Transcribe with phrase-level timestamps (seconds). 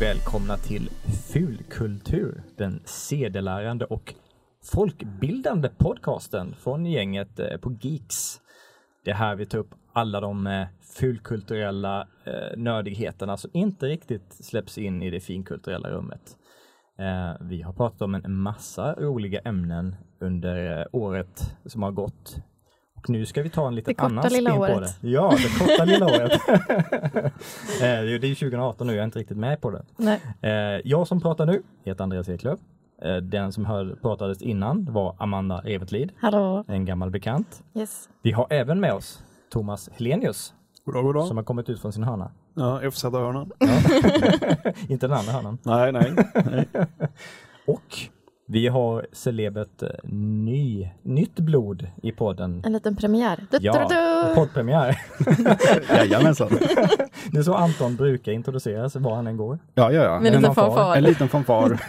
[0.00, 0.90] välkomna till
[1.32, 4.14] Fulkultur, den sedelärande och
[4.72, 8.40] folkbildande podcasten från gänget eh, på Geeks.
[9.04, 10.66] Det är här vi tar upp alla de eh,
[10.96, 16.36] fulkulturella eh, nördigheterna som inte riktigt släpps in i det finkulturella rummet.
[17.40, 22.36] Vi har pratat om en massa roliga ämnen under året som har gått.
[23.00, 24.98] Och nu ska vi ta en liten annan spin på året.
[25.00, 25.08] det.
[25.08, 26.32] Ja, det korta lilla året.
[27.80, 29.82] Eh, det är 2018 nu, jag är inte riktigt med på det.
[29.96, 30.20] Nej.
[30.40, 32.58] Eh, jag som pratar nu heter Andreas Eklöf.
[33.02, 36.64] Eh, den som hör, pratades innan var Amanda Evertlid, Hallå.
[36.68, 37.62] en gammal bekant.
[37.74, 38.08] Yes.
[38.22, 40.54] Vi har även med oss Thomas Helenius
[40.84, 41.26] Goddag, goddag.
[41.26, 42.30] som har kommit ut från sin hörna.
[42.54, 43.50] Ja, FZ-hörnan.
[44.88, 45.58] inte den andra hörnan.
[45.62, 46.12] Nej, nej.
[46.44, 46.68] nej.
[47.66, 47.98] Och
[48.52, 49.88] vi har celebert eh,
[50.44, 52.62] ny, nytt blod i podden.
[52.66, 53.46] En liten premiär.
[53.50, 54.34] Du, Ja, du, du.
[54.34, 54.98] poddpremiär.
[55.96, 56.48] Jajamensan.
[57.32, 59.58] Det är så Anton brukar introduceras var han än går.
[59.74, 60.20] Ja, ja, ja.
[60.20, 60.66] Med en lite fanfar.
[60.66, 60.96] fanfar.
[60.96, 61.80] En liten fanfar.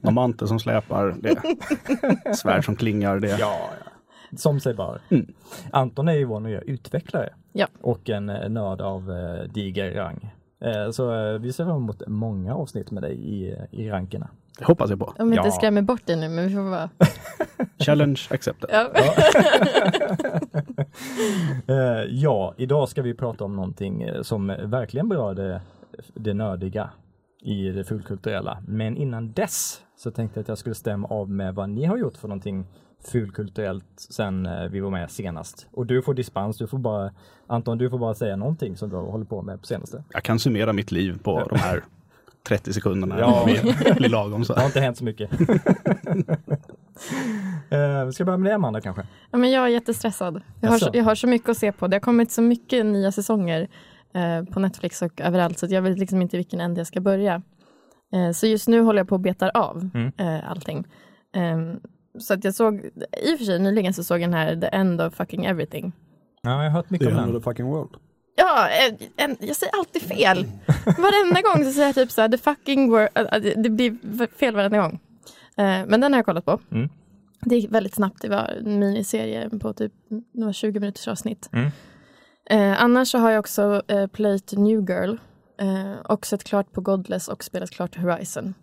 [0.00, 1.14] Någon mantel som släpar.
[1.20, 2.34] Det.
[2.36, 3.18] Svärd som klingar.
[3.20, 3.28] Det.
[3.28, 3.36] Ja,
[3.84, 3.90] ja.
[4.38, 5.00] Som sig bör.
[5.10, 5.32] Mm.
[5.70, 7.32] Anton är ju vår nya utvecklare.
[7.52, 7.66] Ja.
[7.82, 10.30] Och en eh, nörd av eh, diger rang.
[10.64, 14.28] Eh, så eh, vi ser fram emot många avsnitt med dig i, i rankerna.
[14.58, 15.14] Det hoppas jag på.
[15.18, 15.52] Om vi inte Ja.
[15.52, 16.90] skrämmer bort dig nu, men vi får vara...
[17.78, 18.70] Challenge accepted.
[18.72, 18.88] Ja.
[21.66, 25.60] Eh, ja, idag ska vi prata om någonting eh, som verkligen berör det,
[26.14, 26.90] det nördiga
[27.42, 28.58] i det fulkulturella.
[28.66, 31.96] Men innan dess så tänkte jag att jag skulle stämma av med vad ni har
[31.96, 32.66] gjort för någonting
[33.12, 35.66] fulkulturellt sen eh, vi var med senast.
[35.72, 37.10] Och du får dispens, du får bara,
[37.46, 40.04] Anton du får bara säga någonting som du har hållit på med på senaste.
[40.12, 41.84] Jag kan summera mitt liv på de här
[42.48, 43.18] 30 sekunderna.
[43.18, 43.46] Ja.
[43.96, 44.54] Blir lagom så.
[44.54, 45.30] Det har inte hänt så mycket.
[47.70, 49.06] Eh, vi ska börja med det Amanda kanske?
[49.30, 50.42] ja, men jag är jättestressad.
[50.60, 51.86] Jag har, så, jag har så mycket att se på.
[51.86, 53.68] Det har kommit så mycket nya säsonger
[54.14, 57.00] eh, på Netflix och överallt, så att jag vet liksom inte vilken ände jag ska
[57.00, 57.42] börja.
[58.14, 60.12] Eh, så just nu håller jag på att betar av Mm.
[60.18, 60.84] eh, allting.
[61.36, 61.80] Ehm,
[62.18, 62.74] så att jag såg,
[63.22, 65.92] i och för sig nyligen så såg jag den här The End of fucking everything.
[66.42, 67.42] Ja, jag har hört mycket om den.
[67.42, 67.90] fucking world.
[68.36, 70.46] Ja, eh, en, jag säger alltid fel.
[70.84, 74.26] Varenda gång så säger jag typ så här, the fucking word, äh, det, det blir
[74.36, 75.00] fel varenda gång.
[75.56, 76.60] Eh, men den har jag kollat på.
[76.70, 76.88] Mm.
[77.40, 79.92] Det gick väldigt snabbt, det var en miniserie på typ
[80.32, 81.50] var 20 minuters avsnitt.
[81.52, 81.70] Mm.
[82.50, 85.16] Eh, annars så har jag också eh, playt New Girl
[85.60, 88.54] eh, och sett klart på Godless och spelat klart Horizon.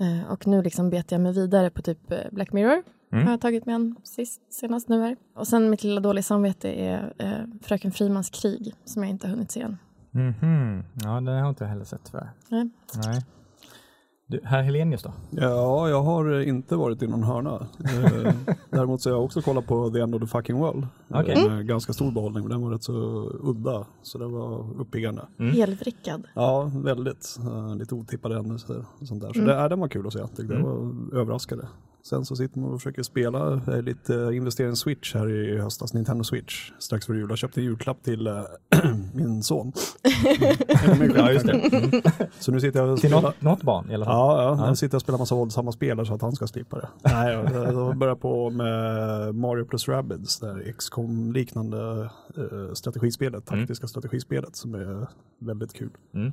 [0.00, 2.82] Eh, och nu liksom bet jag mig vidare på typ eh, Black Mirror.
[3.12, 3.24] Mm.
[3.24, 5.16] Har jag tagit mig an sist, senast nu här.
[5.36, 7.32] Och sen mitt lilla dåliga samvete är eh,
[7.62, 9.76] Fröken Frimans krig som jag inte har hunnit se än.
[10.10, 10.84] Mhm.
[10.94, 12.30] Ja, den har jag inte heller sett tyvärr.
[12.48, 12.68] Nej.
[13.04, 13.24] Nej.
[14.26, 15.12] Du, herr Helenius då?
[15.30, 17.66] Ja, jag har eh, inte varit i någon hörna.
[17.84, 18.32] Eh,
[18.70, 20.86] Däremot så har jag också kollat på The End of the Fucking World.
[21.10, 21.48] Eh, Okej.
[21.50, 22.92] Med ganska stor behållning, men den var rätt så
[23.42, 23.86] udda.
[24.02, 25.22] Så det var uppiggande.
[25.38, 25.52] Mm.
[25.54, 26.22] Helvrickad.
[26.34, 27.36] Ja, väldigt.
[27.40, 29.32] Eh, Lite otippade händelser och sånt där.
[29.32, 29.56] Så Mm.
[29.56, 30.18] det, den var kul att se.
[30.18, 31.68] Jag var överraskade.
[32.02, 35.30] Sen så sitter man och försöker spela eh, lite, eh, investera i en Switch här
[35.30, 37.26] i höstas, Nintendo Switch, strax före jul.
[37.28, 38.42] Jag köpte en julklapp till eh,
[39.14, 39.72] min son.
[41.16, 41.52] Ja, just det.
[41.52, 42.02] Mm.
[42.38, 43.22] Så nu sitter jag och Till spelar.
[43.22, 44.14] något, något barn i alla fall.
[44.14, 44.66] Ja, ja, Ja.
[44.66, 46.88] jag sitter och spelar massa våldsamma spelare så att han ska slippa det.
[47.12, 53.60] Nej, jag, jag börjar på med Mario plus Rabbids, det här XCOM-liknande eh, strategispelet, Mm.
[53.62, 55.06] taktiska strategispelet som är
[55.38, 55.90] väldigt kul.
[56.14, 56.32] Mm.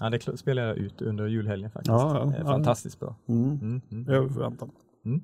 [0.00, 1.88] Ja, det spelade jag ut under julhelgen faktiskt.
[1.88, 3.16] Ja, ja, fantastiskt bra.
[3.28, 3.44] Mm.
[3.62, 3.80] Mm.
[3.92, 4.08] Mm.
[4.08, 4.70] Över förväntan.
[5.04, 5.20] Mm.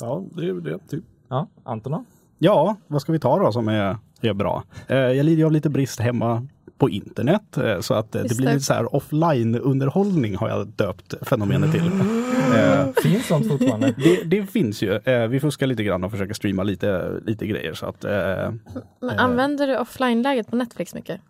[0.00, 1.04] Ja, det är väl det, typ.
[1.28, 2.04] Ja, Anton då?
[2.38, 4.64] Ja, vad ska vi ta då som är, är bra?
[4.88, 6.46] Eh, jag lider av lite brist hemma
[6.78, 8.52] på internet eh, så att eh, det Just blir det.
[8.54, 11.86] lite så här offline-underhållning har jag döpt fenomenet till.
[12.56, 13.86] Eh, Finns sånt fortfarande?
[13.96, 14.94] det, det finns ju.
[15.04, 18.10] Eh, vi fuskar lite grann och försöker streama lite, lite grejer så att eh,
[19.00, 21.20] Men använder du offline-läget på Netflix mycket?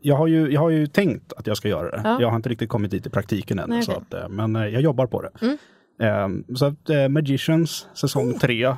[0.00, 2.00] jag, har ju, jag har ju tänkt att jag ska göra det.
[2.04, 2.20] Ja.
[2.20, 3.70] Jag har inte riktigt kommit dit i praktiken än.
[3.70, 4.20] Nej, så okej.
[4.20, 5.30] att, men jag jobbar på det.
[5.42, 5.58] Mm.
[5.98, 8.76] Eh, så att eh, Magicians säsong tre eh,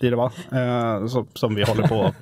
[0.00, 0.32] blir det va?
[0.52, 2.12] Eh, så, som vi håller på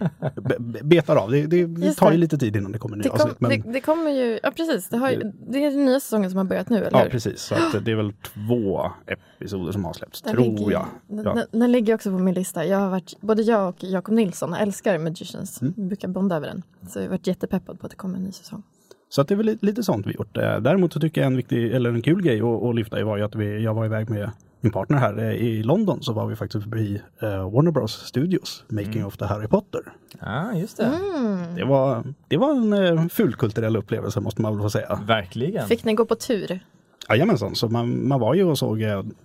[0.40, 1.30] be- betar av.
[1.30, 3.40] Det, det, det tar ju lite tid innan det kommer nya kom, avsnitt.
[3.40, 5.10] Men, det, det kommer ju, ja precis, det, har
[5.50, 7.10] det är den nya säsongen som har börjat nu, eller ja, hur?
[7.10, 7.40] precis.
[7.40, 10.86] Så att, det är väl två episoder som har släppts, Den tror ligger- jag.
[11.08, 11.22] Ja.
[11.34, 12.66] den, den ligger också på min lista.
[12.66, 15.62] Jag har varit, både jag och Jakob Nilsson älskar Magicians.
[15.62, 15.74] Mm.
[15.76, 16.62] Brukar bonda över den.
[16.88, 18.62] Så jag har varit jättepeppad på att det kommer en ny säsong.
[19.08, 20.36] Så att det är väl lite, sånt vi gjort.
[20.36, 23.16] Eh, Däremot så tycker jag en viktig, eller en kul grej att, att lyfta var
[23.16, 26.26] ju att vi, jag var iväg med min partner här eh, i London så var
[26.26, 29.80] vi faktiskt förbi eh, Warner Bros Studios Making of the Harry Potter.
[30.20, 30.84] Ja, just det.
[30.84, 31.54] Mm.
[31.54, 35.00] Det var, det var en eh, fulkulturell upplevelse måste man väl få säga.
[35.06, 35.66] Verkligen.
[35.68, 36.60] Fick ni gå på tur?
[37.08, 38.82] Jajamensan, så man, man var ju och såg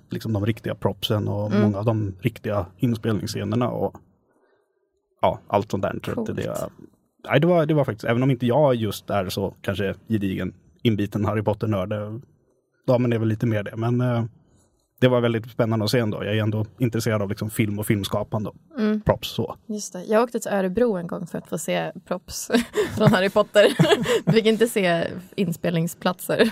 [0.09, 1.61] liksom de riktiga propsen och Mm.
[1.61, 3.95] många av de riktiga inspelningsscenerna och
[5.21, 5.99] ja, allt sånt där.
[6.15, 6.35] Coolt.
[6.35, 6.55] det,
[7.29, 10.53] nej, det, var, det var faktiskt, även om inte jag just är så kanske gedigen
[10.83, 11.91] inbiten Harry Potter-nörd.
[11.93, 12.13] Eh,
[12.87, 14.23] Damen är väl lite mer det, men eh,
[15.03, 16.23] det var väldigt spännande att se ändå.
[16.23, 18.51] Jag är ändå intresserad av liksom film och filmskapande.
[18.77, 19.01] Mm.
[19.01, 19.55] Props så.
[19.67, 20.03] Just det.
[20.03, 22.51] Jag åkte till Örebro en gång för att få se props
[22.97, 23.67] från Harry Potter.
[24.25, 26.51] Vi fick inte se inspelningsplatser.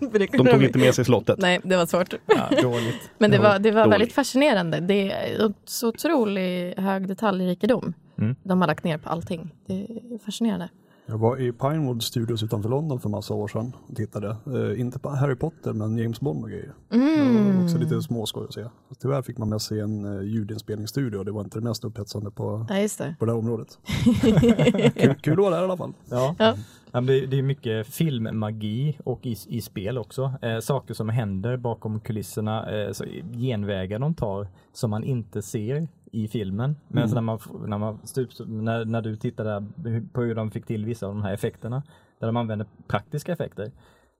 [0.38, 1.38] De tog inte med sig slottet.
[1.38, 2.14] Nej, det var svårt.
[2.26, 3.10] Ja, dåligt.
[3.18, 3.92] Men det var, det var dåligt.
[3.92, 4.80] väldigt fascinerande.
[4.80, 8.36] Det är så otrolig hög detaljrikedom Mm.
[8.42, 9.54] de har lagt ner på allting.
[9.66, 10.68] Det är fascinerande.
[11.06, 14.36] Jag var i Pinewood Studios utanför London för massa år sedan och tittade.
[14.46, 16.72] Eh, inte på Harry Potter men James Bond och grejer.
[16.88, 17.56] Det Mm.
[17.56, 18.64] var också lite småskoj att se.
[19.00, 22.30] Tyvärr fick man med sig en uh, ljudinspelningsstudio och det var inte det mest upphetsande
[22.30, 23.14] på, Ja, just det.
[23.18, 23.78] på det här området.
[24.96, 25.92] kul, kul att vara där i alla fall.
[26.10, 26.34] Ja.
[26.38, 26.54] Ja.
[26.92, 30.32] Ja, det, det är mycket filmmagi och i, i spel också.
[30.42, 32.92] Eh, saker som händer bakom kulisserna, eh,
[33.38, 36.76] genvägar de tar som man inte ser i filmen.
[36.88, 39.64] Men så när, man, när, man, typ, när, när du tittar där
[40.12, 41.82] på hur de fick till vissa av de här effekterna,
[42.20, 43.72] där de använder praktiska effekter,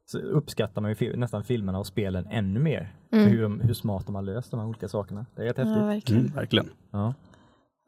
[0.06, 2.94] så uppskattar man ju fi- nästan filmerna och spelen ännu mer.
[3.11, 5.26] För hur, de, hur smart de har löst de här olika sakerna.
[5.37, 5.76] Det är rätt häftigt.
[5.76, 6.23] Ja, verkligen.
[6.23, 6.67] Mm, verkligen.
[6.91, 7.14] Ja.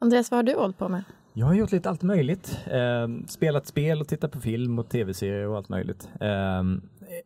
[0.01, 1.03] Andreas, vad har du hållit på med?
[1.37, 2.59] Jag har gjort lite allt möjligt.
[2.71, 6.09] Eh, spelat spel och tittat på film och tv-serier och allt möjligt.
[6.21, 6.63] Eh,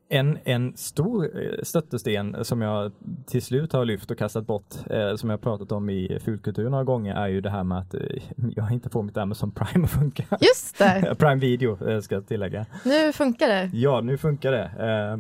[0.10, 2.92] en, en stor eh, stöttesten som jag
[3.26, 6.84] till slut har lyft och kastat bort, eh, som jag pratat om i Fulkultur några
[6.84, 8.02] gånger, är ju det här med att eh,
[8.56, 10.24] jag inte får mitt Amazon Prime att funka.
[10.42, 12.66] Just det, Prime Video ska jag tillägga.
[12.86, 13.70] nu funkar det.
[13.74, 14.64] Ja, nu funkar det.
[14.64, 15.18] Eh,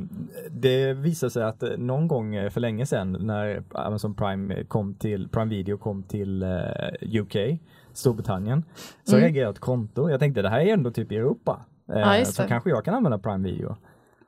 [0.51, 5.49] Det visar sig att någon gång för länge sedan när Amazon Prime kom till, Prime
[5.49, 6.43] Video kom till
[7.01, 7.35] UK,
[7.97, 8.65] Storbritannien,
[9.03, 9.21] så Mm.
[9.23, 10.09] reagerade jag ett konto.
[10.09, 11.65] Jag tänkte det här är ändå typ i Europa.
[11.93, 13.75] Eh, Ja, just så kanske jag kan använda Prime Video.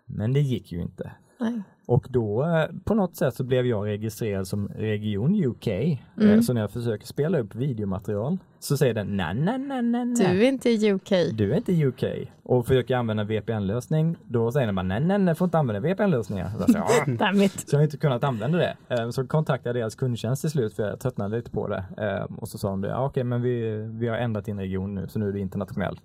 [0.06, 1.12] Men det gick ju inte.
[1.44, 1.62] Nej.
[1.86, 5.68] Och då eh, på något sätt så blev jag registrerad som region UK.
[5.68, 6.42] Eh, Mm.
[6.44, 10.16] Så när jag försöker spela upp videomaterial så säger den nej, nej, nej, nej.
[10.16, 11.10] Du är inte UK.
[11.34, 12.04] Du är inte UK
[12.44, 16.50] och försöker använda VPN-lösning, då säger den bara nej, nej, nej, får inte använda VPN-lösningar.
[16.50, 18.76] Så, jag så jag har inte kunnat använda det.
[18.90, 21.84] Eh, Så kontaktade jag deras kundtjänst till slut för jag tröttnade lite på det.
[22.38, 25.08] Och så sa de det, ja, okej, men vi, vi har ändrat din region nu,
[25.08, 26.00] så nu är du internationell.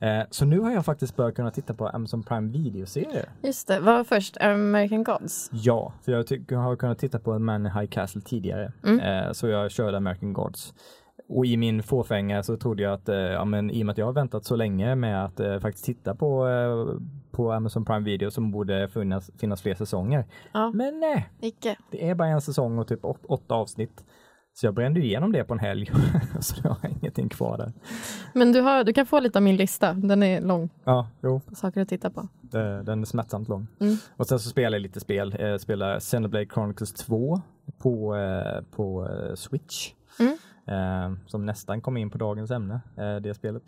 [0.00, 3.28] Eh, Så nu har jag faktiskt börjat kunna titta på Amazon Prime videoserier.
[3.42, 4.36] Just det, vad var först?
[4.40, 5.50] American Gods?
[5.52, 8.72] Ja, för jag jag har kunnat titta på en Man in High Castle tidigare.
[8.84, 9.00] Mm.
[9.00, 10.74] Eh, så jag körde American Gods.
[11.28, 13.98] Och i min fåfänga så trodde jag att, eh, ja men i och med att
[13.98, 17.00] jag har väntat så länge med att eh, faktiskt titta på, eh,
[17.30, 20.24] på Amazon Prime Video som borde finnas, finnas fler säsonger.
[20.52, 21.76] Ja, Men nej, icke.
[21.90, 24.04] det är bara en säsong och typ åt, åtta avsnitt.
[24.58, 25.90] Så jag brände igenom det på en helg.
[26.40, 27.72] så jag har ingenting kvar där.
[28.32, 29.92] Men du, har, du kan få lite av min lista.
[29.92, 32.28] Den är lång Ja, jo, saker att titta på.
[32.40, 33.66] det, den är smärtsamt lång.
[33.80, 33.96] Mm.
[34.16, 35.36] Och sen så spelar jag lite spel.
[35.38, 37.40] Jag spelar Xenoblade Chronicles 2
[37.78, 39.92] på, eh, på eh, Switch.
[40.18, 40.36] Mm.
[40.66, 43.62] Eh, som nästan kom in på dagens ämne, eh, det spelet.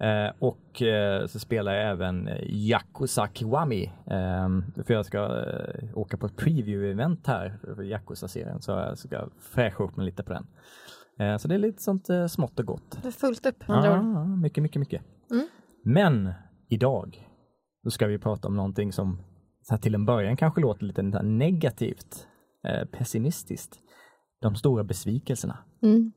[0.00, 3.84] Eh, och eh, så spelar jag även eh, Yakuza Kiwami.
[3.84, 4.48] Eh,
[4.86, 8.60] för jag ska eh, åka på ett preview-event här för Yakuza-serien.
[8.60, 10.46] Så jag ska fräscha upp mig lite på den.
[11.18, 12.98] Eh, så det är lite sånt smått och gott.
[13.02, 14.04] Det är fullt upp med andra ord.
[14.16, 15.02] Ja, mycket, mycket, mycket.
[15.30, 15.48] Mm.
[15.84, 16.32] Men
[16.68, 17.28] idag,
[17.84, 19.22] då ska vi prata om någonting som
[19.62, 22.26] så till en början kanske låter lite negativt,
[22.92, 23.78] pessimistiskt.
[24.40, 25.58] De stora besvikelserna.
[25.82, 26.12] Mm.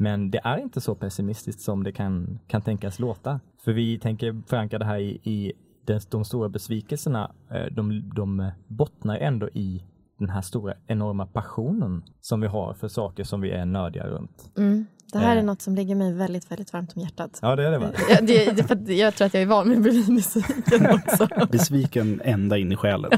[0.00, 3.40] Men det är inte så pessimistiskt som det kan, kan tänkas låta.
[3.64, 5.52] För vi tänker förankra det här i, i
[5.84, 7.32] den, de stora besvikelserna.
[7.50, 9.84] Eh, de, de bottnar ändå i
[10.18, 14.50] den här stora enorma passionen som vi har för saker som vi är nördiga runt.
[14.56, 14.86] Mm.
[15.12, 15.44] Det här är Eh.
[15.44, 17.38] något som ligger mig väldigt, väldigt varmt om hjärtat.
[17.42, 17.90] Ja, det är det va?
[18.10, 21.28] Ja, det, det, för jag tror att jag är van med att bli besviken också.
[21.52, 23.10] Besviken ända in i själen.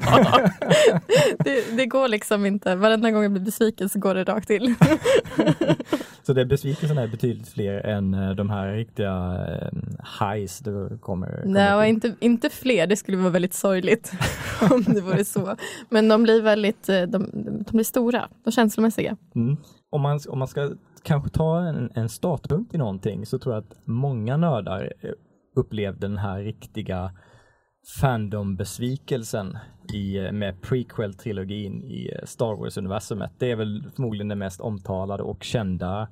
[1.39, 2.75] Det, det går liksom inte.
[2.75, 4.75] Varenda gång jag blir besviken så går det rakt till.
[6.27, 9.69] Så det besvikelserna är betydligt fler än eh, de här riktiga eh,
[10.21, 12.87] highs du kommer, kommer Nej, inte, inte fler.
[12.87, 14.13] Det skulle vara väldigt sorgligt
[14.71, 15.57] om det vore så.
[15.89, 17.09] Men de blir väldigt, de,
[17.67, 19.02] de blir stora, de känslomässiga.
[19.35, 19.57] Mm.
[19.91, 20.71] Om, man, om man ska
[21.03, 25.11] kanske ta en, en startpunkt i någonting så tror jag att många nördar eh,
[25.57, 27.13] upplevde den här riktiga
[28.01, 29.59] fandom-besvikelsen
[29.93, 33.33] i, eh, med prequel-trilogin i eh, Star Wars-universumet.
[33.39, 36.09] Det är väl förmodligen den mest omtalade och kända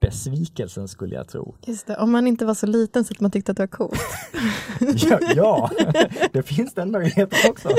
[0.00, 1.54] besvikelsen skulle jag tro.
[1.66, 3.66] Just det, om man inte var så liten så att man tyckte att det var
[3.68, 4.00] coolt.
[4.96, 5.70] Ja, ja.
[6.32, 7.68] det finns den möjligheten också.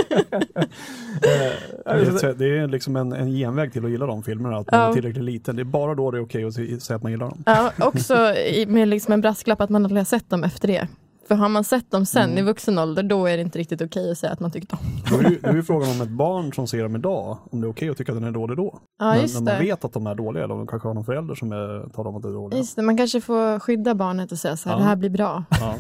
[1.85, 4.71] Eh, Det är, det är liksom en, en genväg till att gilla de filmerna, att
[4.71, 4.89] man Ja.
[4.89, 5.55] är tillräckligt liten.
[5.55, 7.43] Det är bara då det är okej att se- säga att man gillar dem.
[7.45, 8.33] Ja, också
[8.67, 10.87] med liksom en brasklapp att man aldrig har sett dem efter det.
[11.31, 14.11] För har man sett dem sen i vuxen ålder då är det inte riktigt okej
[14.11, 14.81] att säga att man tyckte om.
[15.09, 17.61] Då är, ju, då är ju frågan om ett barn som ser dem idag, om
[17.61, 18.79] det är okej att tycka att den är dålig då.
[18.99, 19.59] Ja, just när man det.
[19.65, 22.09] vet att de är dåliga, eller om de kanske har någon förälder som är, talar
[22.09, 22.57] om att det är dåliga.
[22.59, 22.81] Just det.
[22.81, 24.79] Man kanske får skydda barnet och säga så här, Ja.
[24.79, 25.43] det här blir bra.
[25.49, 25.75] Ja.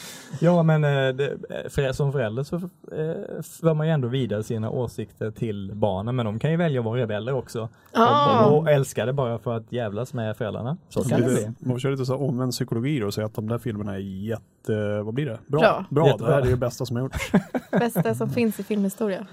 [0.40, 4.70] ja, men eh, det, för, som förälder så eh, för man ju ändå vidare sina
[4.70, 7.68] åsikter till barnen, men de kan ju välja att vara rebeller också.
[7.92, 8.44] Ah.
[8.44, 10.76] Och, och älska det bara för att jävlas med föräldrarna.
[10.88, 11.52] Så kan det bli.
[11.58, 13.98] Man får köra lite så omvänd psykologi då och säga att de där filmerna är
[13.98, 15.38] jätte, vad blir det?
[15.46, 15.60] Bra.
[15.60, 15.84] Bra.
[15.90, 16.28] Bra, Jättebra.
[16.28, 17.32] det här är det bästa som har gjorts.
[17.70, 19.26] Bästa som finns i filmhistoria.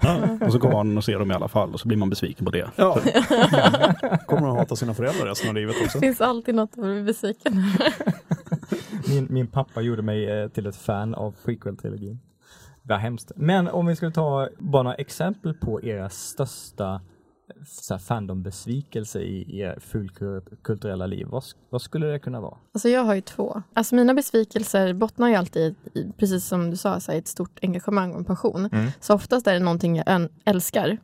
[0.46, 2.44] Och så går man och ser dem i alla fall och så blir man besviken
[2.44, 2.70] på det.
[2.76, 2.98] Ja.
[4.26, 5.98] Kommer att hata sina föräldrar resten av livet också.
[5.98, 7.64] Det finns alltid något att bli besviken
[9.08, 12.18] Min, min pappa gjorde mig eh, till ett fan av prequel-trilogin.
[12.82, 13.32] Vad hemskt.
[13.36, 19.20] Men om vi skulle ta bara några exempel på era största eh, så här, fandom-besvikelse
[19.20, 21.26] i era fulkulturella liv.
[21.30, 22.56] Vad, vad skulle det kunna vara?
[22.74, 23.62] Alltså jag har ju två.
[23.74, 27.58] Alltså mina besvikelser bottnar ju alltid i, precis som du sa, så här, ett stort
[27.62, 28.68] engagemang och en passion.
[28.72, 28.90] Mm.
[29.00, 30.98] Så oftast är det någonting jag älskar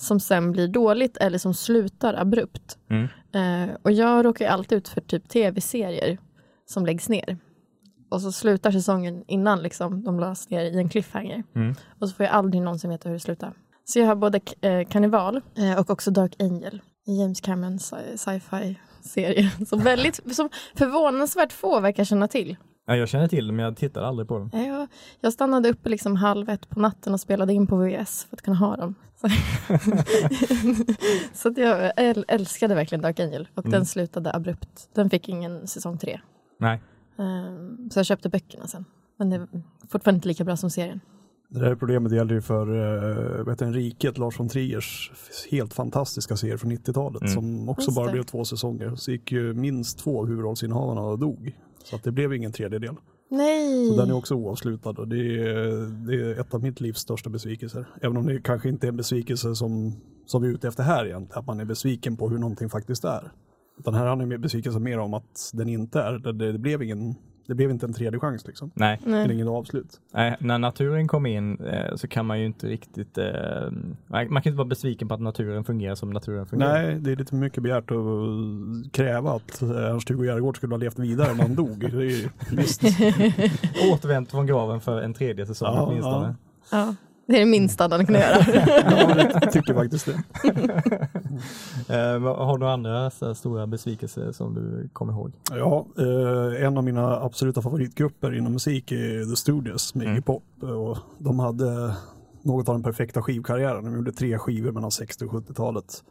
[0.00, 2.78] som sen blir dåligt eller som slutar abrupt.
[2.90, 3.08] Mm.
[3.32, 6.18] Eh, och jag råkar ju alltid ut för typ tv-serier
[6.70, 7.38] som läggs ner.
[8.10, 11.42] Och så slutar säsongen innan liksom, de lades ner i en cliffhanger.
[11.54, 11.74] Mm.
[12.00, 13.52] Och så får jag aldrig någonsin veta hur det slutar.
[13.84, 16.80] Så jag har både eh, Karneval eh, och också Dark Angel.
[17.06, 19.50] James Camerons sci- sci-fi serie.
[19.66, 22.56] Som väldigt, som förvånansvärt få verkar känna till.
[22.86, 24.50] Ja, jag känner till det, men jag tittade aldrig på dem.
[24.52, 24.88] Jag,
[25.20, 28.42] jag stannade uppe liksom halv ett på natten och spelade in på VHS för att
[28.42, 28.94] kunna ha dem.
[29.20, 29.28] Så,
[31.34, 33.72] så jag äl- älskade verkligen Dark Angel och Mm.
[33.72, 34.88] den slutade abrupt.
[34.94, 36.20] Den fick ingen säsong tre.
[36.58, 36.82] Nej.
[37.18, 38.84] Eh, så jag köpte böckerna sen.
[39.16, 39.46] Men det är
[39.88, 41.00] fortfarande inte lika bra som serien.
[41.50, 45.12] Det här problemet gäller ju för uh, vet du, Riket, Lars von Triers
[45.50, 47.34] helt fantastiska serie från 90-talet Mm.
[47.34, 48.12] som också Just bara det.
[48.12, 48.94] blev två säsonger.
[48.96, 51.56] Så gick ju minst två av huvudrollsinnehavarna och dog.
[51.84, 52.96] Så att det blev ingen tredjedel.
[53.30, 53.88] Nej!
[53.90, 57.30] Så den är också oavslutad och det är, det är ett av mitt livs största
[57.30, 57.88] besvikelser.
[58.02, 59.92] Även om det kanske inte är en besvikelse som,
[60.26, 63.04] som vi är ute efter här egentligen, att man är besviken på hur någonting faktiskt
[63.04, 63.32] är.
[63.78, 67.14] Utan här handlar det besvikelse mer om att den inte är, det, det, blev, ingen,
[67.46, 68.70] det blev inte en tredje chans liksom.
[68.74, 69.00] Nej.
[69.04, 69.34] Det är Nej.
[69.34, 70.00] ingen avslut.
[70.14, 73.18] Nej, när naturen kom in eh, så kan man ju inte riktigt...
[73.18, 73.24] Eh,
[74.06, 76.82] man man kan inte vara besviken på att naturen fungerar som naturen fungerar.
[76.82, 80.98] Nej, det är lite mycket begärt att kräva att eh, Ernst-Hugo Järegård skulle ha levt
[80.98, 81.80] vidare när han dog.
[81.80, 82.82] Det är ju, visst.
[83.92, 86.34] Återvänt från graven för en tredje säsong Ja, åtminstone.
[86.70, 86.94] Ja,
[87.28, 88.44] det är det minsta den kan göra.
[88.90, 90.22] Ja, jag tycker faktiskt det.
[91.88, 95.32] Eh, har du några andra stora besvikelser som du kommer ihåg?
[95.50, 100.22] Ja, eh, en av mina absoluta favoritgrupper inom musik är The Studios med Mm.
[100.22, 100.42] Pop.
[100.62, 101.94] Och de hade
[102.42, 103.84] något av den perfekta skivkarriären.
[103.84, 106.02] De gjorde tre skivor mellan 60 och 70-talet.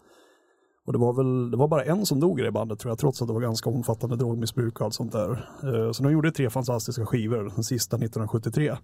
[0.86, 2.98] Och det var väl, det var bara en som dog i det bandet tror jag,
[3.00, 5.50] trots att det var ganska omfattande drogmissbruk och allt sånt där.
[5.64, 8.76] Eh, Så de gjorde tre fantastiska skivor, den sista 1973.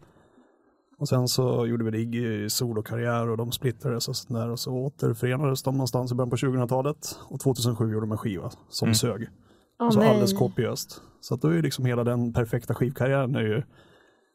[0.97, 4.49] Och sen så gjorde vi Iggy solokarriär och de splittrades och sånt där.
[4.49, 7.19] Och så återförenades de någonstans i början på 2000-talet.
[7.29, 8.95] Och 2007 gjorde de en skiva som Mm.
[8.95, 9.21] sög.
[9.21, 11.01] Åh, Alltså alldeles kopiöst.
[11.21, 13.63] Så att då är ju liksom hela den perfekta skivkarriären är ju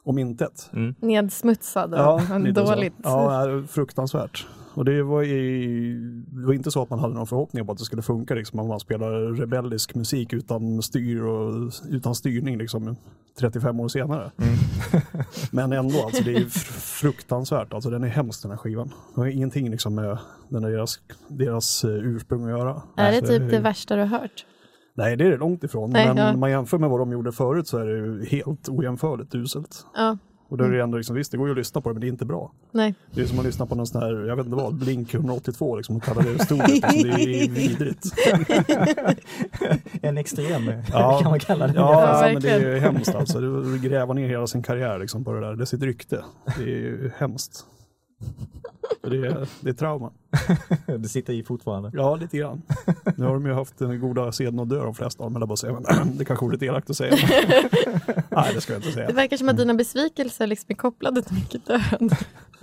[0.05, 0.71] om intet.
[0.73, 0.95] Mm.
[1.00, 2.21] Nedsmutsad och Ja,
[2.53, 2.95] dåligt.
[3.03, 4.47] Ja, fruktansvärt.
[4.79, 5.95] Och det var, i,
[6.27, 8.61] det var inte så att man hade någon förhoppning på att det skulle funka liksom,
[8.61, 12.97] om man spelar rebellisk musik utan styr och utan styrning liksom
[13.39, 14.31] 35 år senare.
[15.51, 16.45] Men ändå, alltså, det är
[17.01, 17.73] fruktansvärt.
[17.73, 18.93] Alltså, den är hemsk den här skivan.
[19.15, 20.19] Det har ingenting liksom, med
[20.49, 22.83] den där deras, deras eh, ursprung att göra.
[22.97, 24.47] Är det Så typ det värsta du har hört?
[24.95, 25.91] Nej, det är det långt ifrån.
[25.91, 26.37] Nej, men ja.
[26.37, 29.87] man jämför med vad de gjorde förut så är det ju helt ojämförligt uselt.
[29.95, 31.93] Ja, Och då är det ändå liksom, visst, det går ju att lyssna på det,
[31.95, 32.52] men det är inte bra.
[32.73, 32.95] nej.
[33.11, 35.76] Det är som att lyssna på någon sån här, jag vet inte vad, Blink 182
[35.76, 36.61] liksom, och kalla det stort.
[36.61, 37.09] Alltså, det
[37.45, 38.05] är vidrigt.
[40.02, 41.19] en extrem Ja.
[41.23, 41.73] kan man kalla det.
[41.76, 43.40] Ja, Ja, alltså, men det är ju hemskt alltså.
[43.40, 46.25] Det gräva ner hela sin karriär liksom, på det där, det är sitt rykte.
[46.59, 47.64] Det är ju hemskt.
[49.03, 50.11] Det är, det är trauma.
[50.99, 51.91] det sitter i fortfarande.
[51.95, 52.63] Ja, lite grann.
[53.17, 55.57] Nu har de ju haft den goda seden att dö de flesta av dem, bara
[55.57, 55.73] säga.
[55.73, 57.17] Men det kanske vore lite elakt att säga.
[58.31, 59.07] Nej, det ska jag inte säga.
[59.07, 62.15] Det verkar som att dina besvikelser liksom är kopplade till mycket död.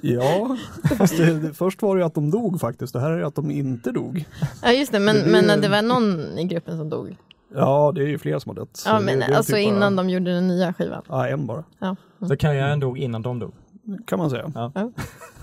[0.02, 0.58] Ja,
[0.98, 2.94] fast det, det, först var det ju att de dog faktiskt.
[2.94, 4.26] Det här är ju att de inte dog.
[4.64, 7.16] Ja just det, men, Det men det var någon i gruppen som dog.
[7.56, 8.84] Ja, det är ju fler som har dött.
[8.86, 11.02] Ja men alltså typ bara- innan de gjorde den nya skivan.
[11.10, 11.96] Ja, en bara, Ja.
[12.28, 13.54] Så karriären dog innan de dog.
[14.08, 14.52] Kan man säga.
[14.56, 14.72] Ja.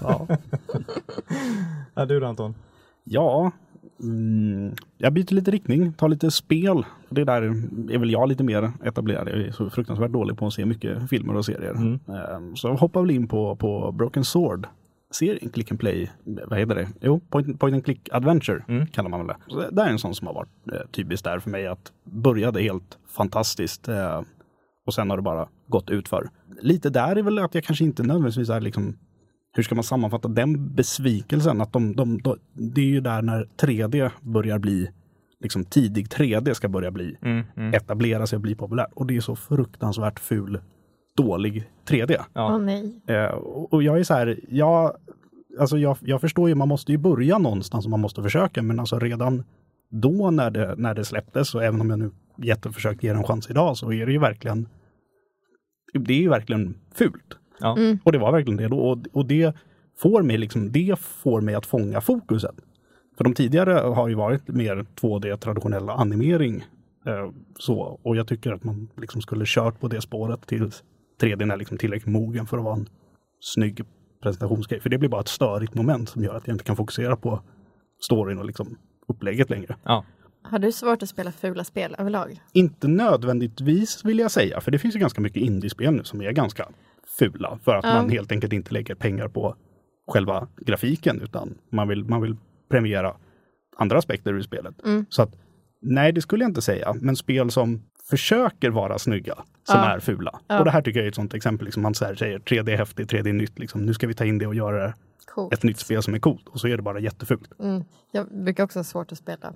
[0.00, 0.26] Ja.
[1.94, 2.06] Ja.
[2.06, 2.54] Du då Anton?
[3.04, 3.52] Ja,
[4.02, 6.84] mm, jag byter lite riktning, tar lite spel.
[7.08, 7.42] Det där
[7.92, 9.28] är väl jag lite mer etablerad.
[9.28, 11.70] Jag är så fruktansvärt dålig på att se mycket filmer och serier.
[11.70, 12.00] Mm.
[12.08, 14.66] Ehm, Så jag hoppar väl in på, på Broken Sword.
[15.10, 16.88] Serien Click and Play, vad heter det?
[17.00, 18.86] Jo, Point, point and Click Adventure Mm.
[18.86, 19.36] kallar man väl det.
[19.48, 21.92] Så det det är en sån som har varit eh, typiskt där för mig att
[22.04, 24.20] började helt fantastiskt eh,
[24.86, 26.30] och sen har det bara gått ut för.
[26.60, 28.96] Lite där är väl att jag kanske inte nödvändigtvis är liksom
[29.54, 31.60] hur ska man sammanfatta den besvikelsen?
[31.60, 34.90] Att de, de, de, det är ju där när 3D börjar bli,
[35.40, 37.74] liksom tidig 3D ska börja bli, Mm, mm.
[37.74, 38.90] etablera sig och bli populärt.
[38.94, 40.60] Och det är så fruktansvärt ful
[41.16, 42.16] dålig 3D.
[42.18, 42.58] Åh Ja.
[42.58, 43.00] nej.
[43.06, 44.92] Eh, och och jag är så här, jag,
[45.60, 48.80] alltså jag, jag förstår ju, man måste ju börja någonstans och man måste försöka, men
[48.80, 49.44] alltså redan
[49.90, 53.24] då när det, när det släpptes, och även om jag nu jätteförsökt ge det en
[53.24, 54.68] chans idag, så är det ju verkligen,
[55.92, 57.36] det är ju verkligen fult.
[57.60, 57.78] Ja.
[58.04, 58.78] Och det var verkligen det då.
[58.78, 59.56] Och, och det
[59.98, 62.54] får mig liksom, det får mig att fånga fokuset.
[63.16, 66.64] För de tidigare har ju varit mer 2D traditionella animering.
[67.06, 70.82] Eh, så, och jag tycker att man liksom skulle kört på det spåret tills
[71.20, 72.88] 3D är liksom tillräckligt mogen för att vara en
[73.40, 73.84] snygg
[74.22, 74.80] presentationsgrej.
[74.80, 77.42] För det blir bara ett störigt moment som gör att jag inte kan fokusera på
[78.00, 78.76] storyn och liksom
[79.08, 79.76] upplägget längre.
[79.84, 80.04] Ja.
[80.42, 82.40] Har du svårt att spela fula spel överlag?
[82.52, 86.32] Inte nödvändigtvis vill jag säga, för det finns ju ganska mycket indiespel nu som är
[86.32, 86.68] ganska
[87.18, 87.58] fula.
[87.64, 87.94] För att Ja.
[87.94, 89.56] man helt enkelt inte lägger pengar på
[90.08, 92.36] själva grafiken, utan man vill, man vill
[92.70, 93.16] premiera
[93.76, 94.74] andra aspekter ur spelet.
[94.84, 95.06] Mm.
[95.08, 95.34] Så att,
[95.82, 97.82] nej, det skulle jag inte säga, men spel som
[98.16, 99.94] försöker vara snygga, som Ja.
[99.94, 100.40] är fula.
[100.48, 100.58] Ja.
[100.58, 102.72] Och det här tycker jag är ett sånt exempel, liksom man så här säger 3D
[102.72, 103.80] är häftigt, 3D är nytt, liksom.
[103.86, 104.92] nu ska vi ta in det och göra
[105.34, 105.52] Coolt.
[105.54, 106.48] ett nytt spel som är coolt.
[106.48, 107.50] Och så är det bara jättefult.
[107.60, 107.84] Mm.
[108.12, 109.52] Jag brukar också ha svårt att spela.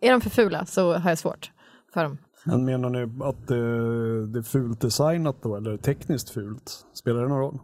[0.00, 1.50] Är de för fula så har jag svårt
[1.94, 2.18] för dem.
[2.44, 6.86] Men menar ni att det, det är fult designat då, eller tekniskt fult?
[6.94, 7.58] Spelar det någon roll?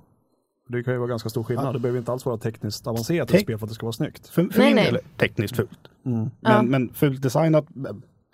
[0.68, 1.74] Det kan ju vara ganska stor skillnad.
[1.74, 4.28] Det behöver inte alls vara tekniskt avancerat ett spel för att det ska vara snyggt.
[4.28, 4.92] För, för Nej, min nej.
[4.92, 5.78] del tekniskt fult.
[6.06, 6.18] Mm.
[6.18, 6.62] Men, Ja.
[6.62, 7.66] men fult designat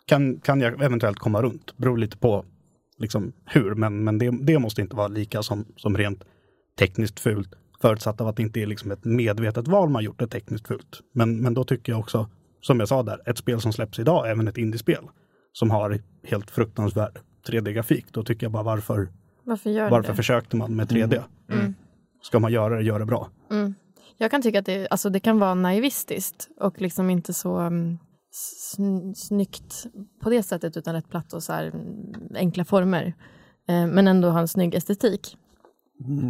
[0.06, 1.76] kan, kan jag eventuellt komma runt.
[1.76, 2.44] Beror lite på
[2.98, 6.24] liksom hur, men, men det, det måste inte vara lika som, som rent
[6.78, 7.54] tekniskt fult.
[7.80, 11.00] Förutsatt av att det inte är liksom ett medvetet val man gjort det tekniskt fult.
[11.12, 12.28] Men, men då tycker jag också,
[12.60, 15.04] som jag sa där, ett spel som släpps idag, även ett indiespel,
[15.52, 17.18] som har helt fruktansvärd
[17.48, 19.08] 3D-grafik, då tycker jag bara varför,
[19.44, 20.16] Varför gör varför det?
[20.16, 21.22] försökte man med 3D?
[21.50, 21.74] Mm.
[22.22, 23.28] Ska man göra det, gör det bra.
[23.50, 23.74] Mm.
[24.16, 27.98] Jag kan tycka att det, alltså det kan vara naivistiskt och liksom inte så um,
[28.34, 29.86] sn- snyggt
[30.22, 33.04] på det sättet utan rätt platt och så här, mm, enkla former.
[33.68, 35.36] Eh, men ändå ha en snygg estetik.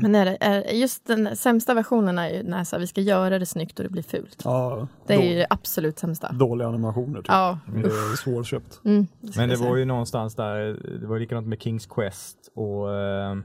[0.03, 3.01] Men är det, är, just den sämsta versionen är ju när så här, vi ska
[3.01, 4.43] göra det snyggt och det blir fult.
[4.45, 6.33] Ja, Det är ju det absolut sämsta.
[6.33, 7.19] Dåliga animationer.
[7.19, 7.29] Typ.
[7.29, 8.81] Ja, Det är svårköpt.
[8.85, 10.59] mm, det Men det var ju någonstans där,
[11.01, 13.37] det var likadant med Kings Quest och eh,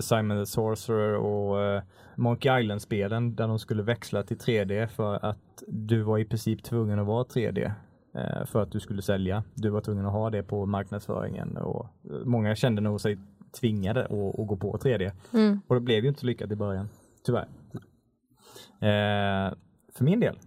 [0.00, 1.82] Simon the Sorcerer och eh,
[2.16, 6.98] Monkey Island-spelen där de skulle växla till 3D för att du var i princip tvungen
[6.98, 7.72] att vara 3D
[8.14, 9.44] eh, för att du skulle sälja.
[9.54, 13.18] Du var tvungen att ha det på marknadsföringen och eh, många kände nog sig
[13.60, 15.12] tvingade att, att gå på 3D.
[15.32, 15.60] Mm.
[15.66, 16.88] Och det blev ju inte så lyckat i början,
[17.26, 17.48] tyvärr.
[18.80, 19.54] Eh,
[19.94, 20.38] för min del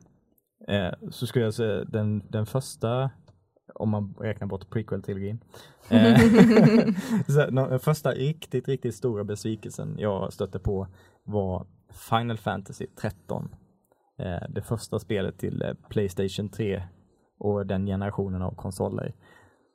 [0.67, 3.09] eh, så skulle jag säga den, den första,
[3.75, 5.39] om man räknar bort prequel-trilogin,
[5.89, 6.19] eh,
[7.51, 10.87] den första riktigt, riktigt stora besvikelsen jag stötte på
[11.23, 11.65] var
[12.09, 13.55] Final Fantasy 13.
[14.19, 16.83] Eh, det första spelet till eh, Playstation 3
[17.39, 19.13] och den generationen av konsoler.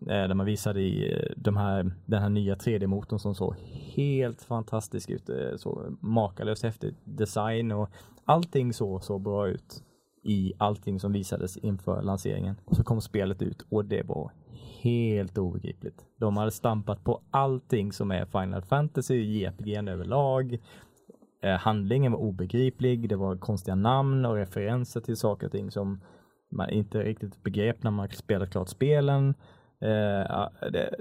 [0.00, 3.54] Eh, där man visade i eh, de här, den här nya 3D-motorn som såg
[3.94, 5.28] helt fantastisk ut.
[5.28, 7.90] eh, Så makalöst häftig design och
[8.24, 9.82] allting såg så bra ut
[10.22, 12.56] i allting som visades inför lanseringen.
[12.64, 14.33] Och så kom spelet ut och det var
[14.83, 16.04] helt obegripligt.
[16.16, 20.59] De hade stampat på allting som är Final Fantasy, JPG överlag.
[21.42, 26.00] Eh, handlingen var obegriplig, det var konstiga namn och referenser till saker och ting som
[26.50, 29.35] man inte riktigt begrep när man spelat klart spelen.
[29.80, 30.94] Eh, det,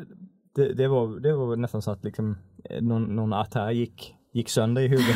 [0.55, 4.49] det, det, var, det var nästan så att liksom, eh, någon, någon artär gick, gick
[4.49, 5.15] sönder i huvudet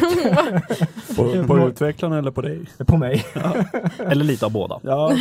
[1.15, 2.65] På, på utvecklarna eller på dig?
[2.87, 3.25] på mig.
[3.99, 4.79] Eller lite av båda.
[4.83, 5.15] Ja,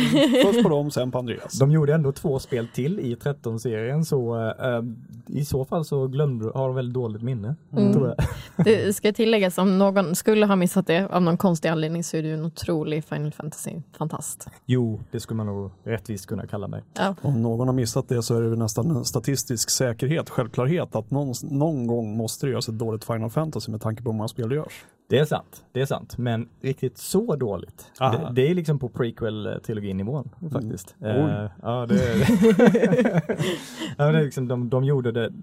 [0.45, 1.59] först på dem, sen på Andreas.
[1.59, 4.81] De gjorde ändå två spel till i 13-serien så eh,
[5.27, 7.55] i så fall så glömde har de väldigt dåligt minne.
[7.77, 7.93] Mm.
[7.93, 8.17] Tror jag.
[8.65, 12.23] Det ska tilläggas om någon skulle ha missat det av någon konstig anledning så är
[12.23, 14.47] du en otrolig Final Fantasy-fantast.
[14.65, 16.83] Jo, det skulle man nog rättvist kunna kalla mig.
[16.93, 17.15] Ja.
[17.21, 21.33] Om någon har missat det så är det nästan en statistisk säkerhet, självklarhet att någon,
[21.43, 24.49] någon gång måste det göras ett dåligt Final Fantasy med tanke på hur många spel
[24.49, 24.85] det görs.
[25.09, 26.17] Det är sant, det är sant.
[26.17, 27.91] Men riktigt så dåligt.
[27.99, 30.95] Det, det är liksom på prequel-trilogin-nivån faktiskt.
[31.01, 31.49] Mm.
[31.61, 32.17] Ja, det är
[33.97, 35.33] ja, det är liksom, de, de gjorde det.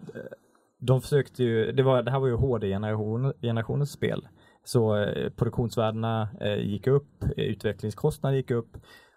[0.78, 4.28] De försökte ju, det, var, det här var ju HD-generationens spel.
[4.64, 8.76] Så eh, produktionsvärdena eh, gick upp, eh, utvecklingskostnaderna gick upp.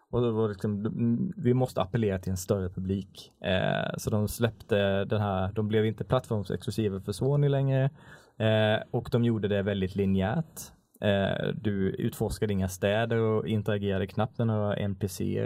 [0.09, 3.31] Och det var liksom, mm, vi måste appellera till en större publik.
[3.41, 7.89] Eh, så de släppte den här, de blev inte plattformsexklusiva för Sony längre.
[8.37, 10.61] Eh, och de gjorde det väldigt linjärt.
[11.01, 15.39] Eh, du utforskade inga städer och interagerade knappt med några NPC,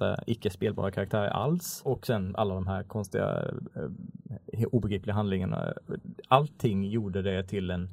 [0.00, 1.82] eh, icke spelbara karaktärer alls.
[1.84, 3.44] Och sen alla de här konstiga,
[4.52, 5.72] eh, obegripliga handlingarna.
[6.28, 7.88] Allting gjorde det till en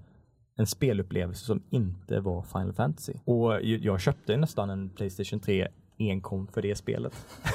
[0.56, 3.13] en spelupplevelse som inte var Final Fantasy.
[3.25, 7.13] Och jag köpte nästan en Playstation 3 en komp för det spelet.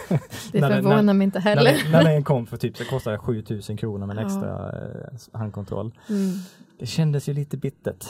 [0.53, 1.93] Det När förvånar när- mig inte När heller.
[1.93, 4.27] när det är en komp för typ så kostar det 7000 kronor med en Ja.
[4.27, 5.93] extra eh, handkontroll.
[6.09, 6.31] Mm.
[6.85, 8.05] Det kändes ju lite bittert.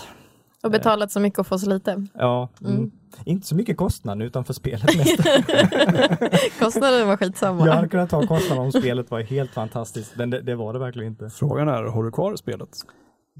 [0.63, 2.07] Och betalat så mycket och få så lite.
[2.15, 2.77] Ja, mm.
[2.77, 2.91] Mm.
[3.25, 5.17] inte så mycket kostnad utan för spelet mest.
[6.59, 7.67] Kostnaden var skitsamma.
[7.67, 10.79] Jag hade kunnat ta kostnaden om spelet var helt fantastiskt, men det, det var det
[10.79, 11.31] verkligen inte.
[11.31, 12.69] Frågan är, har du kvar spelet?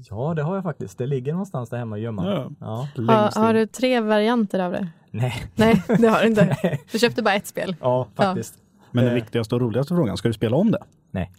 [0.09, 0.97] Ja, det har jag faktiskt.
[0.97, 2.25] Det ligger någonstans där hemma gömma.
[2.25, 2.51] Ja.
[2.59, 2.87] Ja.
[3.01, 4.87] Längst Har, du tre varianter av det?
[5.11, 6.57] Nej, Nej, det har du inte.
[6.91, 7.75] Du köpte bara ett spel.
[7.81, 8.53] ja faktiskt.
[8.91, 9.21] Men den Eh.
[9.21, 10.79] viktigaste och roligaste frågan, ska du spela om det?
[11.15, 11.31] Nej.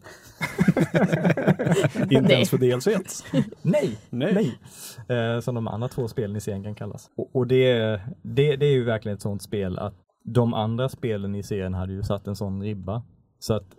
[2.02, 2.32] Inte Nej.
[2.32, 2.86] ens för DLC.
[3.62, 4.34] Nej, Nej.
[4.34, 4.58] nej.
[5.18, 7.10] Eh, som de andra två spelen i serien kan kallas.
[7.16, 7.74] Och, och det,
[8.22, 11.92] det, det är ju verkligen ett sånt spel att de andra spelen i serien hade
[11.92, 13.02] ju satt en sån ribba.
[13.38, 13.74] Så att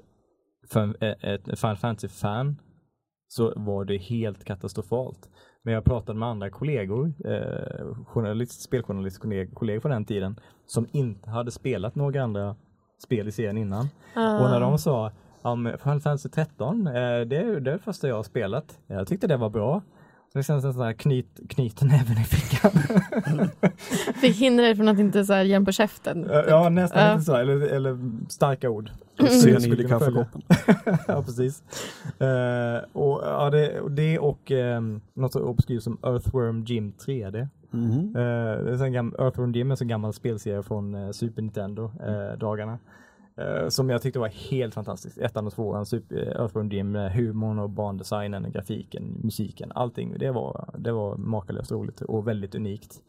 [0.72, 2.56] för en- ett, Final Fantasy-fan
[3.28, 5.30] så var det helt katastrofalt.
[5.64, 11.52] Men jag pratade med andra kollegor, eh, journalist, speljournalistkollegor på den tiden, som inte hade
[11.52, 12.56] spelat några andra
[13.04, 13.86] spel i serien innan.
[14.16, 15.12] Och när de sa
[15.44, 18.80] Men Final Fantasy 13, eh, det, är, det första jag har spelat.
[18.88, 19.82] Jag tyckte det var bra.
[20.34, 22.72] Så det känns en sån knyt, knyten även i fickan.
[24.22, 26.28] Fick hindra dig från att inte så här ge en på käften.
[26.48, 27.12] ja, nästan Ja.
[27.14, 27.36] lite så.
[27.36, 27.98] Eller, eller
[28.30, 28.90] starka ord.
[29.40, 30.42] Skulle i kaffekoppen.
[31.08, 31.64] ja, precis.
[32.20, 37.48] Eh, och, ja, det, och det och um, något så obskyrt som Earthworm Jim 3D.
[37.72, 38.00] Mhm.
[38.16, 41.12] Eh, det är en sån gam- Earthworm Jim är en sån gammal spelserie från eh,
[41.12, 42.80] Super Nintendo-dagarna.
[43.70, 45.18] Som jag tyckte var helt fantastisk.
[45.18, 50.18] Ettan och tvåan, eh, Earthworm Jim, eh, humorn och bandesignen, grafiken, musiken, allting.
[50.20, 53.02] Det var, det var makalöst roligt och väldigt unikt.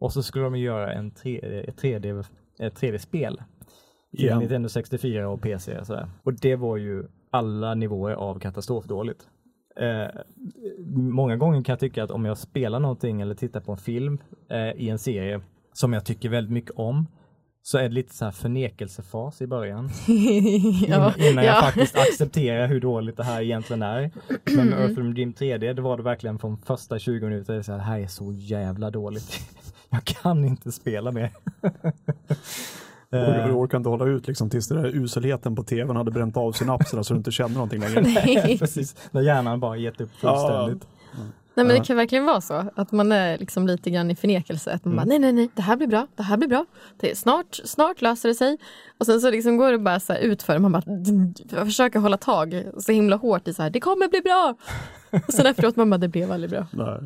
[0.00, 2.24] Och så skulle de göra en tre, ett 3D,
[2.58, 3.42] ett 3D-spel
[4.16, 4.38] till Igen.
[4.38, 6.10] Nintendo 64 och PC och sådär.
[6.22, 9.28] Och det var ju alla nivåer av katastrofdåligt.
[9.76, 10.20] Eh,
[10.94, 14.18] många gånger kan jag tycka att om jag spelar någonting eller tittar på en film
[14.48, 15.40] eh, i en serie
[15.72, 17.06] som jag tycker väldigt mycket om
[17.62, 19.90] så är det lite så här förnekelsefas i början.
[20.88, 21.62] ja, In, innan jag ja.
[21.62, 24.10] faktiskt accepterar hur dåligt det här egentligen är.
[24.56, 27.62] Men Earthworm Jim 3D, det var det verkligen från första 20 minuter.
[27.62, 29.40] Så här, det här är så jävla dåligt.
[29.90, 31.30] Jag kan inte spela mer.
[33.12, 36.36] Och Du orkar inte hålla ut liksom tills den där uselheten på tvn hade bränt
[36.36, 38.00] av synapserna så du inte känner någonting längre.
[38.00, 38.58] Nej.
[38.58, 40.86] Precis, när hjärnan bara gett upp fullständigt.
[41.66, 44.72] Nej men det kan verkligen vara så att man är liksom lite grann i förnekelse.
[44.72, 46.64] Att man bara nej nej nej det här blir bra, det här blir bra.
[47.00, 48.58] Det är snart, snart löser det sig.
[48.98, 50.58] Och sen så liksom går det bara så här utför.
[50.58, 54.54] Man bara försöker hålla tag så himla hårt i så här det kommer bli bra.
[55.26, 56.66] Och sen efteråt man bara det blev aldrig bra.
[56.72, 56.98] Nej.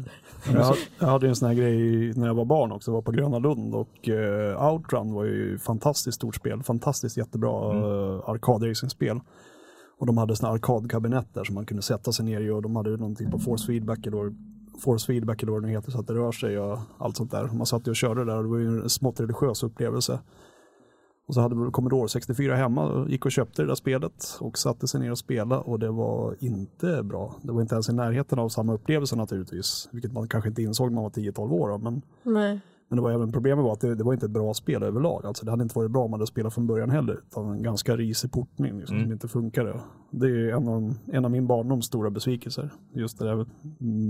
[0.55, 3.03] Jag, hade- jag hade ju en sån här grej när jag var barn också, var
[3.03, 7.85] på Gröna Lund och uh, Outrun var ju fantastiskt stort spel, fantastiskt jättebra Mm.
[7.85, 9.21] uh, arkadracingspel.
[9.99, 12.77] Och de hade såna arkadkabinett där som man kunde sätta sig ner i och de
[12.77, 14.35] hade någonting på force feedback eller
[14.85, 17.31] force feedback eller vad det nu heter så att det rör sig och allt sånt
[17.31, 17.45] där.
[17.45, 20.19] Man satt ju och körde där och det var ju en smått religiös upplevelse.
[21.27, 24.89] Och så hade Commodore 64 hemma och gick och köpte det där spelet och satte
[24.89, 27.35] sig ner och spelade och det var inte bra.
[27.43, 30.89] Det var inte ens i närheten av samma upplevelse naturligtvis, vilket man kanske inte insåg
[30.89, 31.79] när man var 10-12 år.
[31.79, 34.55] Men, Nej men det var även problemet var att det, det var inte ett bra
[34.55, 35.27] spel överlag.
[35.27, 37.63] Alltså det hade inte varit bra om man hade spelat från början heller, utan en
[37.63, 39.07] ganska risig portning liksom, Mm.
[39.07, 39.81] som inte funkade.
[40.17, 42.71] Det är en av, en av min barndoms stora besvikelser.
[42.93, 43.47] Just det där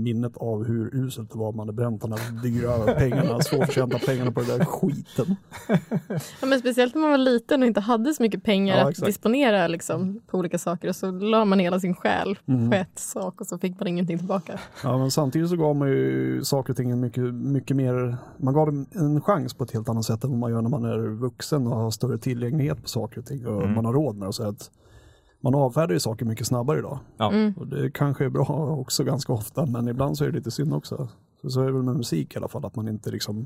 [0.03, 4.31] minnet av hur uselt det var man hade bränt de här dyra pengarna, svårförtjänta pengarna
[4.31, 5.35] på den där skiten.
[6.41, 8.89] Ja, men speciellt när man var liten och inte hade så mycket pengar Ja, att
[8.89, 9.05] exakt.
[9.05, 12.69] disponera liksom, på olika saker och så la man hela sin själ Mm.
[12.69, 14.59] på ett sak och så fick man ingenting tillbaka.
[14.83, 18.65] Ja, men samtidigt så gav man ju saker och ting mycket, mycket mer, man gav
[18.65, 20.97] dem en chans på ett helt annat sätt än vad man gör när man är
[21.19, 23.75] vuxen och har större tillgänglighet på saker och ting och Mm.
[23.75, 24.33] man har råd med det.
[24.33, 24.71] Så att
[25.39, 26.99] man avfärdar ju saker mycket snabbare idag.
[27.17, 27.31] Ja.
[27.31, 27.53] Mm.
[27.57, 28.45] Och det kanske är bra
[28.79, 31.07] också ganska ofta, men ibland så är det lite synd också.
[31.41, 33.45] Så, så är det väl med musik i alla fall, att man inte liksom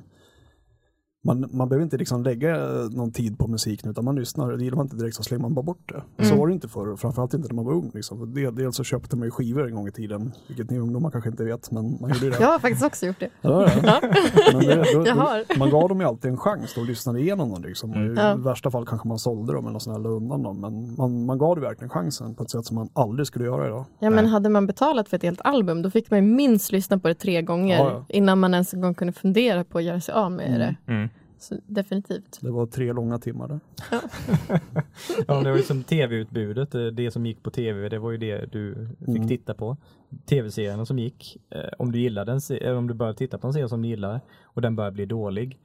[1.26, 2.58] man, man behöver inte liksom lägga
[2.92, 4.52] någon tid på musik nu, utan man lyssnar.
[4.52, 6.24] Det gillar man inte direkt så slänger man bara bort det.
[6.24, 6.40] Så Mm.
[6.40, 7.92] var det inte förr, framförallt inte när man var ung.
[7.94, 8.34] Liksom.
[8.56, 11.44] Dels så köpte man ju skivor en gång i tiden, vilket ni ungdomar kanske inte
[11.44, 12.38] vet, men man gjorde det.
[12.40, 13.30] Jag har faktiskt också gjort det.
[13.42, 14.00] Ja, ja.
[14.62, 15.04] Det, då,
[15.54, 17.64] då, man gav dem ju alltid en chans då och lyssnade igenom dem.
[17.64, 17.92] Liksom.
[17.92, 18.36] Och I Ja.
[18.36, 20.62] värsta fall kanske man sålde dem eller något sånt här, la undan dem.
[20.62, 23.66] Men man, man gav det verkligen chansen på ett sätt som man aldrig skulle göra
[23.68, 23.86] idag.
[24.00, 27.00] Ja, men hade man betalat för ett helt album då fick man ju minst lyssna
[27.00, 28.06] på det tre gånger Ja, ja.
[28.10, 30.94] innan man ens en gång kunde fundera på att göra sig av med det.
[30.94, 31.09] Mm.
[31.40, 32.40] Så definitivt.
[32.42, 33.60] Det var tre långa timmar där.
[35.28, 38.18] Ja, det var ju som tv-utbudet, eh, det som gick på tv, det var ju
[38.18, 39.28] det du fick Mm.
[39.28, 39.78] titta på.
[40.30, 43.48] Tv-serierna som gick, eh, om du gillade en se- eller om du började titta på
[43.48, 45.58] en serie som du gillar och den börjar bli dålig.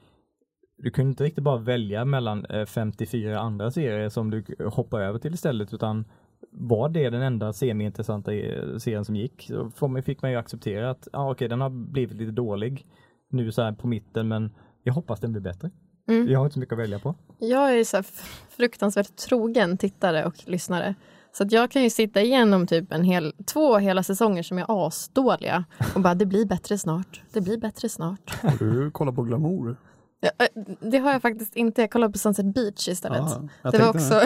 [0.78, 5.18] Du kunde inte riktigt bara välja mellan eh, 54 andra serier som du hoppar över
[5.18, 6.04] till istället utan
[6.50, 9.70] var det den enda semi-intressanta eh, serien som gick så
[10.04, 12.86] fick man ju acceptera att ah, okej den har blivit lite dålig
[13.30, 14.50] nu så här på mitten men
[14.84, 15.70] jag hoppas den blir bättre.
[16.08, 16.28] Mm.
[16.28, 17.14] Jag har inte så mycket att välja på.
[17.38, 18.02] Jag är så
[18.48, 20.94] fruktansvärt trogen tittare och lyssnare.
[21.32, 24.86] Så att jag kan ju sitta igenom typ en hel, två hela säsonger som är
[24.86, 28.38] asdåliga och bara det blir bättre snart, det blir bättre snart.
[28.42, 29.76] Har du kollat på Glamour?
[30.20, 33.22] Ja, eh, det har jag faktiskt inte, jag kollade på Sunset Beach istället.
[33.62, 34.20] Jag det var också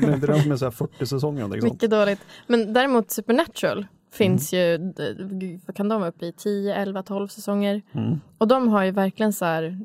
[0.00, 1.72] Men det är den som är så här 40 säsonger eller sånt.
[1.72, 2.20] mycket dåligt.
[2.46, 4.92] Men däremot Supernatural finns Mm.
[5.40, 7.82] ju, vad kan de vara uppe i, 10, 11, 12 säsonger.
[7.92, 8.20] Mm.
[8.38, 9.80] Och de har ju verkligen så här,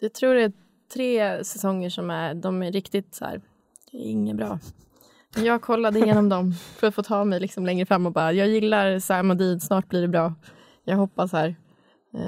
[0.00, 0.52] jag tror det är
[0.92, 3.40] tre säsonger som är, de är riktigt så här,
[3.90, 4.58] det är inget bra.
[5.36, 8.48] Jag kollade igenom dem för att få ta mig liksom längre fram och bara, jag
[8.48, 10.34] gillar Sam och Dean, snart blir det bra.
[10.84, 11.56] Jag hoppas här.
[12.14, 12.20] Eh,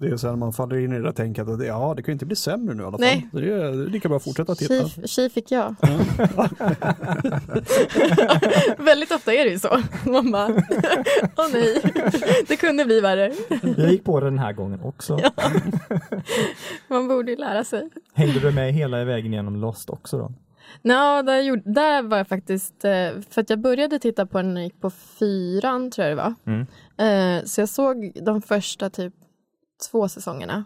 [0.00, 2.02] Det är så här man faller in i det där tänket att det- ja, det
[2.02, 3.00] kan ju inte bli sämre nu i alla fall.
[3.00, 3.28] Nej.
[3.32, 4.88] Så Det är, det är lika bra att fortsätta titta.
[4.88, 5.74] Tji, tji fick jag.
[8.78, 9.80] Väldigt ofta är det ju så.
[10.04, 10.48] Man bara,
[11.36, 11.82] åh nej,
[12.48, 13.32] det kunde bli värre.
[13.76, 15.20] Jag gick på det den här gången också.
[16.88, 17.90] Man borde ju lära sig.
[18.14, 20.32] Hängde du med hela vägen genom Lost också då?
[20.82, 24.54] Nå, där, gjorde, där var jag faktiskt, eh, för att jag började titta på den
[24.54, 26.34] när jag gick på fyran tror jag det var.
[26.46, 26.66] Mm.
[27.38, 29.14] Eh, Så jag såg de första typ
[29.90, 30.64] två säsongerna.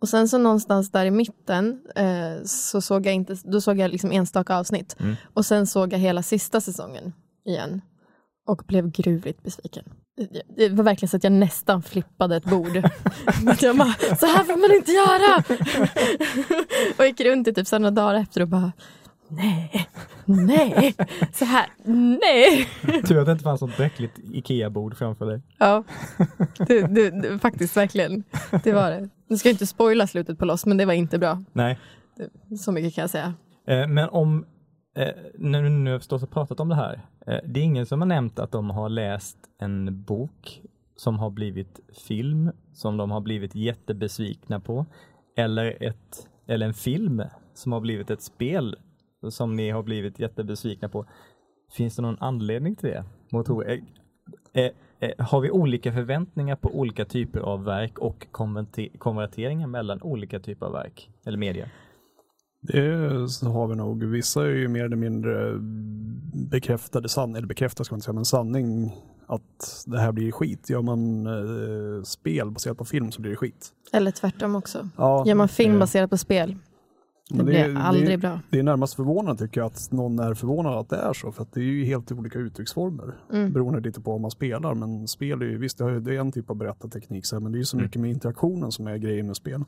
[0.00, 3.90] Och sen så någonstans där i mitten eh, så såg jag inte, då såg jag
[3.90, 4.96] liksom enstaka avsnitt.
[5.00, 5.16] Mm.
[5.34, 7.12] Och sen såg jag hela sista säsongen
[7.46, 7.80] igen.
[8.48, 9.84] Och blev gruvligt besviken.
[10.56, 12.76] Det- var verkligen så att jag nästan flippade ett bord.
[13.46, 15.44] att jag bara, så här får man inte göra!
[16.98, 18.72] och gick runt i typ så här några dagar efter och bara,
[19.28, 19.88] nej,
[20.24, 20.94] nej,
[21.32, 21.66] så här,
[22.20, 22.68] nej.
[23.02, 25.40] Tur att det inte fanns något bräckligt IKEA-bord framför dig.
[25.58, 25.84] Ja,
[26.58, 28.24] det, det, det, faktiskt verkligen.
[28.64, 29.08] Det var det.
[29.28, 31.42] Nu ska jag inte spoila slutet på Lost, men det var inte bra.
[31.52, 31.78] Nej.
[32.58, 33.34] Så mycket kan jag säga.
[33.66, 34.46] Eh, men om,
[34.96, 37.86] eh, när du nu har förstås har pratat om det här, eh, det är ingen
[37.86, 40.62] som har nämnt att de har läst en bok
[40.96, 44.86] som har blivit film, som de har blivit jättebesvikna på,
[45.36, 47.22] eller, ett, eller en film
[47.54, 48.76] som har blivit ett spel
[49.30, 51.06] som ni har blivit jättebesvikna på.
[51.72, 53.04] Finns det någon anledning till det?
[53.32, 53.78] Motor, eh,
[54.52, 60.02] eh, eh, har vi olika förväntningar på olika typer av verk och konverter- konverteringar mellan
[60.02, 61.68] olika typer av verk eller media?
[62.60, 64.04] Det så har vi nog.
[64.04, 65.58] Vissa är ju mer eller mindre
[66.50, 68.92] bekräftade sanning, eller bekräftade ska man inte säga, men sanning
[69.26, 70.70] att det här blir skit.
[70.70, 73.72] Gör man eh, spel baserat på film så blir det skit.
[73.92, 74.88] Eller tvärtom också.
[74.96, 76.56] Ja, Gör man film baserat på spel,
[77.30, 78.40] det men blir aldrig det, bra.
[78.50, 81.42] Det är närmast förvånande tycker jag att någon är förvånad att det är så, för
[81.42, 83.52] att det är ju helt olika uttrycksformer Mm.
[83.52, 84.74] beroende lite på vad man spelar.
[84.74, 87.60] Men spel är ju, visst det det är en typ av berättarteknik, men det är
[87.60, 87.84] ju så Mm.
[87.86, 89.64] mycket med interaktionen som är grejen med spel.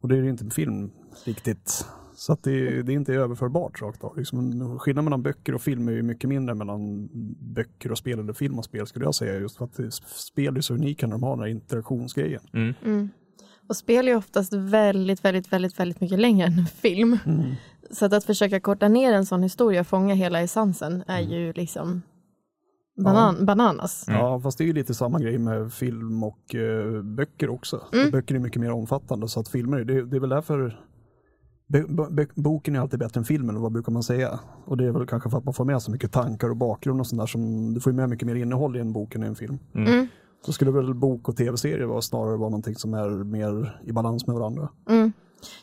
[0.00, 0.90] Och det är ju inte med film
[1.24, 1.86] riktigt.
[2.14, 4.18] Så att det, det är inte överförbart rakt av.
[4.18, 7.08] Liksom, skillnaden mellan böcker och film är ju mycket mindre mellan
[7.54, 9.38] böcker och spel eller film och spel skulle jag säga.
[9.40, 12.42] Just för att det, spel är så unika när de har den här interaktionsgrejen.
[12.52, 13.08] Mm.
[13.68, 17.18] Och spel är oftast väldigt, väldigt, väldigt, väldigt mycket längre än en film.
[17.90, 21.52] Så att, att försöka korta ner en sån historia och fånga hela essensen är ju
[21.52, 22.02] liksom
[23.04, 24.04] banan, bananas.
[24.08, 27.80] Ja, fast det är ju lite samma grej med film och eh, böcker också.
[27.92, 28.10] Mm.
[28.10, 30.80] Böcker är mycket mer omfattande så att filmer, det, det är väl därför
[32.34, 34.40] boken är alltid bättre än filmen, vad brukar man säga?
[34.64, 37.00] Och det är väl kanske för att man får med så mycket tankar och bakgrund
[37.00, 39.22] och sånt där som, du får ju med mycket mer innehåll i en bok än
[39.22, 39.58] i en film.
[39.74, 40.06] Mm.
[40.46, 44.26] Så skulle väl bok och tv-serier vara snarare vara någonting som är mer i balans
[44.26, 44.68] med varandra.
[44.88, 45.12] Mm.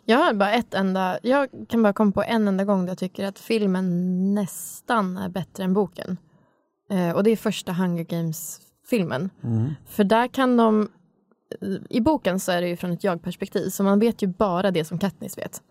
[0.06, 2.98] Jag har bara ett enda, jag kan bara komma på en enda gång där jag
[2.98, 6.18] tycker att filmen nästan är bättre än boken.
[6.92, 9.30] Eh, och det är första Hunger Games-filmen.
[9.86, 10.90] För där kan de,
[11.90, 14.86] i boken så är det ju från ett jag-perspektiv, så man vet ju bara det
[14.86, 15.62] som Katniss vet.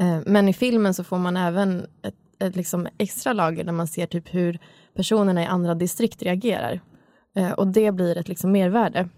[0.00, 3.86] Eh, men i filmen så får man även ett, ett liksom extra lager där man
[3.86, 4.58] ser typ hur
[4.94, 6.80] personerna i andra distrikt reagerar.
[7.34, 9.08] Eh, och det blir ett liksom mervärde.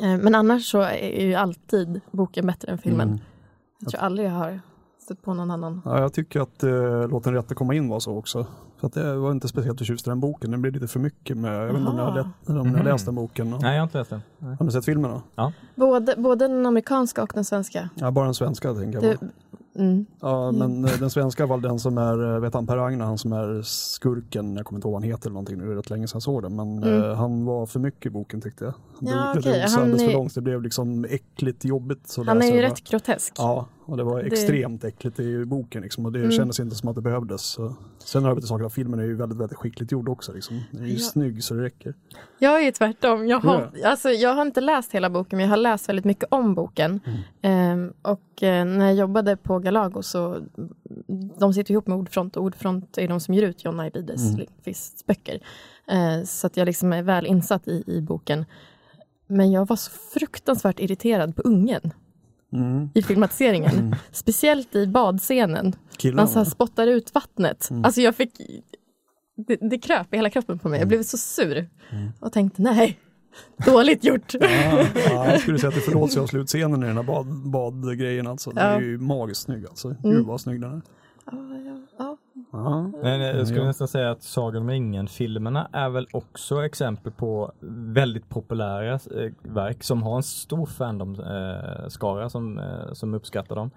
[0.00, 3.20] Eh, Men annars så är ju alltid boken bättre än filmen.
[3.80, 4.60] Jag tror aldrig jag har
[5.02, 5.82] stött på någon annan.
[5.84, 8.46] Ja, jag tycker att eh, Låt den rätte komma in var så också.
[8.80, 11.36] För att det var inte speciellt förtjust i den boken, den blev lite för mycket
[11.36, 13.52] med, jag vet inte om ni har, lätt, om ni har läst den boken.
[13.52, 14.22] Och, Nej, jag har inte läst den.
[14.38, 14.56] Nej.
[14.58, 15.52] Har ni sett filmen då?
[15.74, 17.88] Både, både den amerikanska och den svenska.
[17.94, 19.18] Ja, bara den svenska tänker jag.
[19.18, 19.28] Bara.
[19.78, 23.04] Mm, Ja, men eh, den svenska var den som är, eh, vet han Per Agner,
[23.04, 25.72] han som är skurken, jag kommer inte ihåg vad han heter eller någonting nu, det
[25.72, 27.02] är rätt länge sedan jag såg den, men Mm.
[27.10, 28.74] eh, han var för mycket i boken tyckte jag.
[29.00, 32.08] Ja, det okej, drogs alldeles för långt, det blev liksom äckligt jobbigt.
[32.08, 33.32] Så han är ju rätt grotesk.
[33.38, 36.30] Ja, och det var Det- extremt äckligt i boken liksom, och det Mm.
[36.30, 37.42] kändes inte som att det behövdes.
[37.42, 37.74] Så.
[37.98, 40.32] Sen har vi till saken att filmen är ju väldigt, väldigt skickligt gjord också.
[40.32, 40.60] Liksom.
[40.70, 40.98] Den är ju Ja.
[40.98, 41.94] snygg så det räcker.
[42.38, 43.26] Jag är tvärtom.
[43.28, 46.24] Jag har, alltså, jag har inte läst hela boken, men jag har läst väldigt mycket
[46.30, 47.00] om boken.
[47.42, 50.36] Ehm, och eh, när jag jobbade på Galago så
[51.38, 54.36] de sitter ihop med Ordfront och Ordfront är de som ger ut John Ajvides Mm.
[54.36, 55.40] Lindqvists böcker.
[55.90, 58.44] Eh, så att jag liksom är väl insatt i, i boken.
[59.26, 61.80] Men jag var så fruktansvärt irriterad på ungen.
[62.54, 62.88] Mm.
[62.94, 63.96] i filmatiseringen.
[64.12, 65.76] Speciellt i badscenen.
[65.96, 66.22] Killarna.
[66.22, 67.70] Man så här spottar ut vattnet.
[67.70, 67.84] Mm.
[67.84, 68.30] Alltså jag fick,
[69.46, 70.78] det, det kröp i hela kroppen på mig.
[70.78, 71.68] Jag blev så sur.
[72.20, 72.98] Och tänkte nej,
[73.66, 74.34] dåligt gjort.
[74.34, 77.26] Ja, ja, jag skulle säga att det förlåts ju av slutscenen i den här bad,
[77.50, 78.50] badgrejen alltså.
[78.50, 78.70] Den Ja.
[78.76, 79.88] är ju magiskt snygg alltså.
[79.88, 79.98] Mm.
[80.02, 80.82] Gud vad snygg den är.
[81.98, 82.16] Ja,
[82.52, 82.90] ja.
[83.02, 87.52] Men jag skulle nästan säga att Sagan om ringen-filmerna är väl också exempel på
[87.92, 93.70] väldigt populära eh, verk som har en stor fandom-skara som, eh, som uppskattar dem.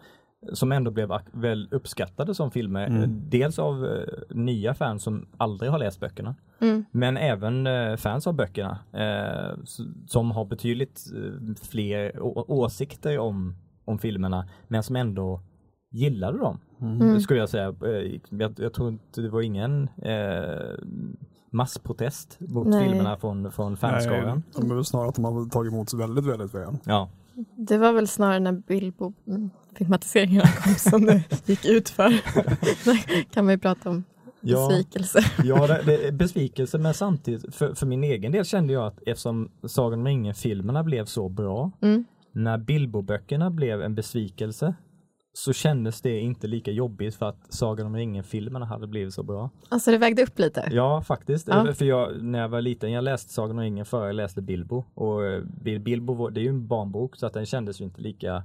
[0.53, 2.87] Som ändå blev väl uppskattade som filmer.
[2.87, 3.29] Mm.
[3.29, 6.35] Dels av eh, nya fans som aldrig har läst böckerna.
[6.59, 6.85] Mm.
[6.91, 9.57] Men även eh, fans av böckerna eh,
[10.07, 10.99] som har betydligt
[11.69, 12.11] fler
[12.51, 13.55] åsikter om,
[13.85, 15.41] om filmerna men som ändå
[15.89, 16.59] gillade dem.
[16.81, 17.19] Mm.
[17.21, 17.67] Skulle jag säga.
[17.67, 20.75] Eh, Jag, jag tror inte det var ingen eh,
[21.51, 22.89] massprotest mot Nej.
[22.89, 24.43] filmerna från, från fanskaran.
[24.53, 26.77] Nej, de är väl snarare att de har tagit emot väldigt, väldigt väl.
[26.85, 27.09] Ja.
[27.57, 32.13] Det var väl snarare när Bilbo-filmatiseringarna kom som det gick ut för.
[33.33, 34.03] Kan man ju prata om
[34.41, 34.67] Ja.
[34.69, 35.19] besvikelse.
[35.43, 39.49] Ja, det, det besvikelse men samtidigt för, för min egen del kände jag att eftersom
[39.67, 42.05] Sagan om ringen-filmerna blev så bra Mm.
[42.31, 44.73] när Bilbo-böckerna blev en besvikelse
[45.37, 49.49] så kändes det inte lika jobbigt för att Sagan om ringen-filmerna hade blivit så bra.
[49.69, 50.67] Alltså det vägde upp lite.
[50.71, 51.47] Ja, faktiskt.
[51.47, 51.73] Ja.
[51.73, 54.83] För jag, när jag var liten, jag läste Sagan om ringen före jag läste Bilbo.
[54.93, 57.85] Och eh, Bil- Bilbo, var- det är ju en barnbok så att den kändes ju
[57.85, 58.43] inte lika,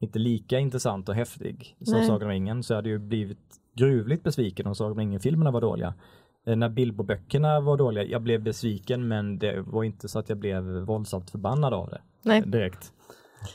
[0.00, 2.06] inte lika intressant och häftig som Nej.
[2.06, 2.62] Sagan om ringen.
[2.62, 3.38] Så jag hade ju blivit
[3.76, 5.94] gruvligt besviken om Sagan om ringen-filmerna var dåliga.
[6.46, 10.38] Eh, När Bilbo-böckerna var dåliga, jag blev besviken men det var inte så att jag
[10.38, 12.42] blev våldsamt förbannad av det Nej.
[12.46, 12.92] direkt.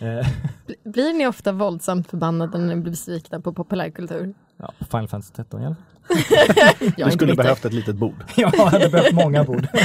[0.02, 0.28] Eh,
[0.68, 4.34] Bl- Blir ni ofta våldsamt förbannade när ni blir besvikna på populärkultur?
[4.58, 5.84] Ja, Final Fantasy 13 i alla fall.
[6.98, 8.24] Jag Du skulle behövt ett litet bord.
[8.38, 9.68] Jag hade behövt många bord.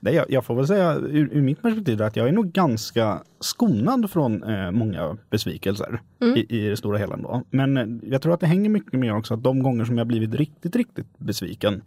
[0.00, 3.22] Nej, jag, jag får väl säga ur, ur mitt perspektiv att jag är nog ganska
[3.40, 6.00] skonad från eh, många besvikelser
[6.36, 7.42] i, i det stora hela ändå.
[7.50, 10.06] Men eh, jag tror att det hänger mycket med också att de gånger som jag
[10.06, 11.82] blivit riktigt, riktigt besviken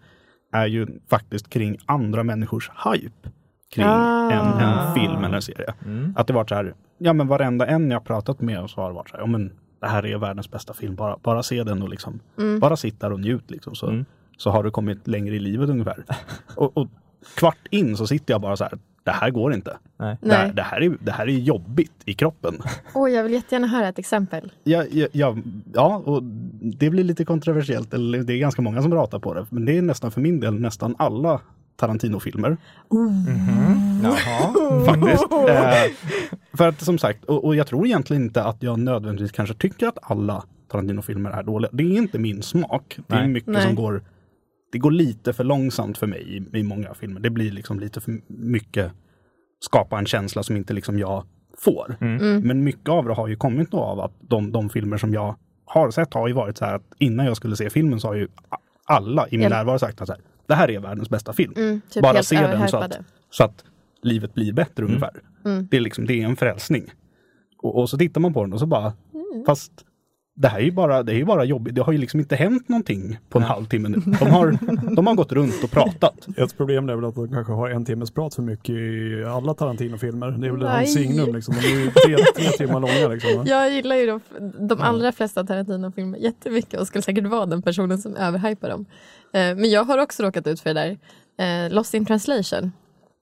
[0.53, 3.29] är ju faktiskt kring andra människors hype
[3.69, 4.31] kring Ah.
[4.31, 5.73] en, en film eller en serie.
[5.85, 6.13] Mm.
[6.17, 8.95] Att det varit så här, ja men varenda en jag pratat med så har det
[8.95, 9.51] varit så här, ja men
[9.81, 12.19] det här är världens bästa film, bara, bara se den och liksom,
[12.61, 13.75] bara sitt där och njut liksom.
[13.75, 14.05] Så, Mm.
[14.37, 16.03] så har du kommit längre i livet ungefär.
[16.55, 16.87] och, och
[17.37, 18.73] kvart in så sitter jag bara så här,
[19.03, 19.77] det här går inte.
[19.97, 20.17] Nej.
[20.21, 22.55] Det här, det, här är, det här är jobbigt i kroppen.
[22.93, 24.51] Åh, jag vill jättegärna höra ett exempel.
[24.63, 25.35] Ja, ja, ja,
[25.73, 26.23] ja, och
[26.61, 29.77] det blir lite kontroversiellt, eller det är ganska många som pratar på det, men det
[29.77, 31.41] är nästan för min del nästan alla
[31.75, 32.57] Tarantino-filmer.
[34.03, 34.85] Jaha.
[34.85, 35.23] faktiskt.
[35.31, 36.17] Eh,
[36.53, 39.87] för att som sagt, och, och jag tror egentligen inte att jag nödvändigtvis kanske tycker
[39.87, 41.69] att alla Tarantino-filmer är dåliga.
[41.73, 42.97] Det är inte min smak.
[43.07, 43.27] Det är Nej.
[43.27, 43.61] mycket Nej.
[43.63, 44.03] som går,
[44.71, 47.19] det går lite för långsamt för mig i, i många filmer.
[47.19, 48.91] Det blir liksom lite för mycket
[49.59, 51.23] skapa en känsla som inte liksom jag
[51.57, 51.95] får.
[52.41, 55.35] Men mycket av det har ju kommit då av att de, de filmer som jag
[55.65, 58.15] har sett har ju varit så här att innan jag skulle se filmen så har
[58.15, 58.27] ju
[58.85, 59.49] alla i min Ja.
[59.49, 61.53] närvaro sagt att så här, det här är världens bästa film.
[61.57, 62.97] Mm, typ Bara se den så att,
[63.29, 63.63] så att
[64.01, 65.21] livet blir bättre ungefär.
[65.45, 65.67] Mm.
[65.71, 66.91] Det, är liksom, det är en frälsning.
[67.57, 69.45] Och, och så tittar man på den och så bara, Mm.
[69.45, 69.71] fast
[70.37, 71.75] det här är ju bara, det är ju bara jobbigt.
[71.75, 73.97] Det har ju liksom inte hänt någonting på en halvtimme nu.
[74.19, 74.57] De har,
[74.95, 76.27] de har gått runt och pratat.
[76.37, 79.53] Ett problem är väl att de kanske har en timmes prat för mycket i alla
[79.53, 80.31] Tarantino-filmer.
[80.31, 81.55] Det är väl hans signum liksom.
[81.61, 83.45] De är ju tre, tre timmar långa liksom.
[83.45, 84.19] Jag gillar ju de,
[84.67, 88.85] de allra flesta Tarantino-filmer jättemycket och skulle säkert vara den personen som överhypar dem.
[89.33, 90.97] Eh, men jag har också råkat ut för det
[91.37, 91.65] där.
[91.65, 92.71] Eh, Lost in translation.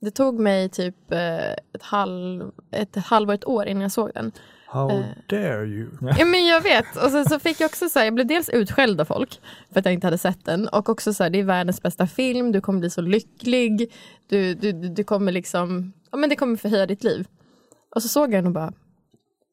[0.01, 4.31] Det tog mig typ eh, ett, halv, ett halvår, ett år innan jag såg den.
[4.73, 5.05] How Eh.
[5.27, 5.89] dare you?
[6.19, 6.95] Ja men jag vet.
[7.05, 9.41] Och sen så fick jag också så här, jag blev dels utskälld av folk
[9.73, 10.67] för att jag inte hade sett den.
[10.67, 13.93] Och också så här, det är världens bästa film, du kommer bli så lycklig.
[14.29, 17.27] Du, du, du kommer liksom, ja men det kommer förhöja ditt liv.
[17.95, 18.73] Och så såg jag den och bara,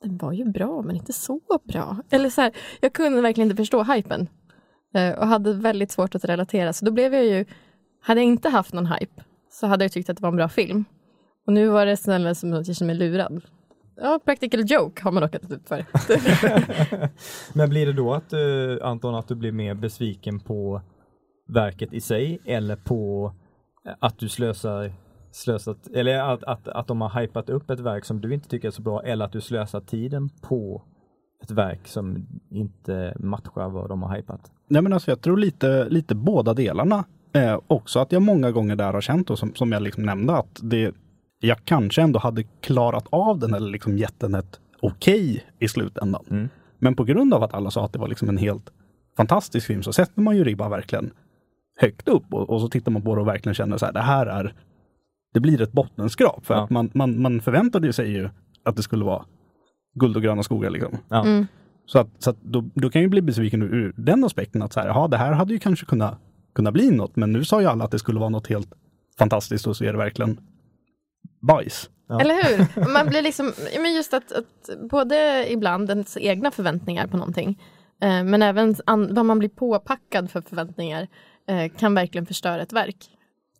[0.02, 1.96] den var ju bra men inte så bra.
[2.11, 4.28] Eller så här, jag kunde verkligen inte förstå hypen.
[4.94, 6.72] Eh, Och hade väldigt svårt att relatera.
[6.72, 7.44] Så då blev jag ju,
[8.02, 10.48] hade jag inte haft någon hype så hade jag tyckt att det var en bra
[10.48, 10.85] film.
[11.46, 13.42] Och nu var det snälla som att jag känner mig lurad.
[14.03, 15.84] Ja, practical joke har man råkat ut för.
[17.59, 20.80] Men blir det då att, eh, Anton, att du blir mer besviken på
[21.48, 23.32] verket i sig eller på
[23.86, 24.92] eh, att du slösar,
[25.32, 28.68] slösat, eller att, att, att de har hypat upp ett verk som du inte tycker
[28.68, 30.82] är så bra eller att du slösar tiden på
[31.42, 34.40] ett verk som inte matchar vad de har hypat?
[34.68, 37.05] Nej men alltså jag tror lite, lite båda delarna.
[37.32, 40.36] Eh, också att jag många gånger där har känt, och som, som jag liksom nämnde,
[40.36, 40.94] att det,
[41.41, 46.24] jag kanske ändå hade klarat av den eller liksom gett den ett okej i slutändan.
[46.30, 46.49] Mm.
[46.78, 48.72] Men på grund av att alla sa att det var liksom en helt
[49.16, 51.11] fantastisk film så sätter man ju ribban verkligen
[51.76, 54.01] högt upp och, och så tittar man på det och verkligen känner så här, det
[54.01, 54.55] här är
[55.34, 56.47] det blir ett bottenskrap.
[56.47, 56.64] För Ja.
[56.64, 58.28] att man, man, man förväntade sig ju
[58.64, 59.24] att det skulle vara
[59.95, 60.99] guld och gröna skogar liksom.
[61.09, 61.24] Ja.
[61.24, 61.47] Mm.
[61.86, 64.62] Så, att, så att då, då kan jag ju bli besviken ur, ur den aspekten
[64.62, 66.18] att så här, ja, det här hade ju kanske kunnat,
[66.55, 68.72] kunnat bli något, men nu sa ju alla att det skulle vara något helt
[69.18, 70.41] fantastiskt och så är det verkligen
[71.41, 71.91] bajs.
[72.09, 72.20] Ja.
[72.20, 72.88] Eller hur?
[72.93, 77.62] Man blir liksom, men just att, att både ibland ens egna förväntningar på någonting,
[78.03, 81.09] eh, men även an, vad man blir påpackad för förväntningar
[81.49, 82.97] eh, kan verkligen förstöra ett verk.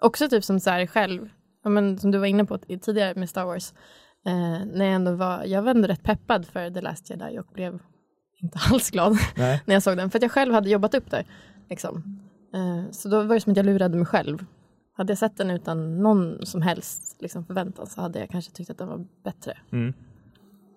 [0.01, 1.29] Också typ som så här själv,
[1.65, 3.73] ja, men som du var inne på i- tidigare med Star Wars,
[4.27, 7.47] eh, när jag ändå var, jag var ändå rätt peppad för The Last Jedi och
[7.55, 7.79] blev
[8.43, 11.25] inte alls glad när jag såg den, för att jag själv hade jobbat upp det.
[11.71, 12.21] Liksom.
[12.55, 14.45] Eh, så då var det som att jag lurade mig själv.
[15.01, 18.71] Hade jag sett den utan någon som helst liksom, förväntan så hade jag kanske tyckt
[18.71, 19.59] att den var bättre.
[19.73, 19.93] Mm.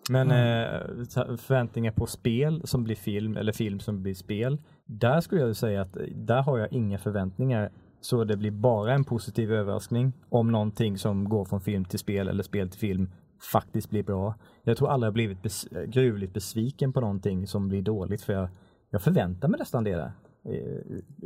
[0.09, 4.57] Men eh, så- förväntningar på spel som blir film eller film som blir spel.
[4.85, 7.71] Där skulle jag säga att eh, där har jag inga förväntningar.
[8.01, 12.27] Så det blir bara en positiv överraskning om någonting som går från film till spel
[12.27, 13.11] eller spel till film
[13.51, 14.35] faktiskt blir bra.
[14.63, 18.33] Jag tror aldrig jag blivit bes- eh, gruvligt besviken på någonting som blir dåligt för
[18.33, 18.49] jag,
[18.89, 20.11] jag förväntar mig nästan det där.
[20.45, 20.57] I,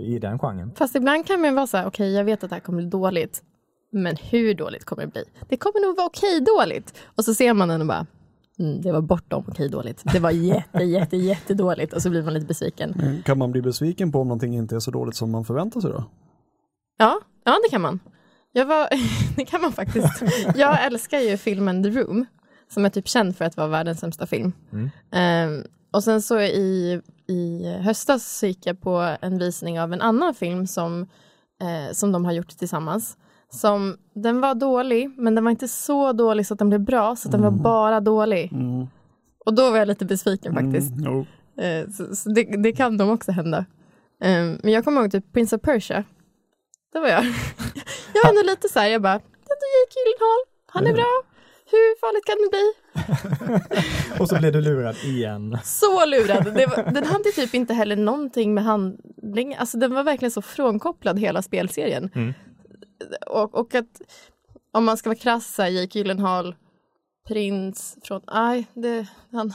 [0.01, 0.71] i den genren.
[0.75, 2.89] Fast ibland kan man vara så här, okej jag vet att det här kommer bli
[2.89, 3.43] dåligt.
[3.91, 5.23] Men hur dåligt kommer det bli?
[5.49, 6.93] Det kommer nog vara okej dåligt.
[7.15, 8.05] Och så ser man den och bara,
[8.59, 10.01] mm, det var bortom okej dåligt.
[10.13, 11.93] Det var jätte, jätte, jättedåligt.
[11.93, 12.93] Och så blir man lite besviken.
[12.95, 15.81] Men Kan man bli besviken på om någonting inte är så dåligt som man förväntar
[15.81, 16.03] sig då?
[16.97, 17.99] Ja, ja det kan man.
[18.51, 18.87] Jag var,
[19.35, 20.23] det kan man faktiskt.
[20.55, 22.25] Jag älskar ju filmen The Room,
[22.73, 24.53] som är typ känd för att vara världens sämsta film.
[24.71, 24.89] Mm.
[25.11, 25.63] Ehm,
[25.97, 30.33] och sen så i, i höstas så gick jag på en visning av en annan
[30.33, 31.01] film som,
[31.61, 33.17] eh, som de har gjort tillsammans.
[33.49, 37.15] Som, den var dålig, men den var inte så dålig så att den blev bra,
[37.15, 38.51] så att den var bara dålig.
[38.53, 38.87] Mm.
[39.45, 40.91] Och då var jag lite besviken faktiskt.
[40.91, 41.25] Mm, jo.
[41.63, 43.65] Eh, så så det, det kan de också hända.
[44.21, 46.03] Ehm, men jag kommer ihåg typ Prince of Persia.
[46.93, 47.23] Det var jag.
[48.13, 51.36] jag var ändå lite så här, jag bara, det är Jake Gyllenhaal, han är bra.
[51.71, 52.73] Hur farligt kan det bli?
[54.19, 55.57] Och så blev du lurad igen.
[55.63, 56.43] Så lurad.
[56.55, 60.41] Det var, den hade typ inte heller någonting med handling, alltså den var verkligen så
[60.41, 62.09] frånkopplad hela spelserien.
[62.15, 62.33] Mm.
[63.27, 64.01] Och, och att
[64.71, 66.55] om man ska vara krass, Jake Gyllenhaal,
[67.27, 69.53] prins från, nej, det, han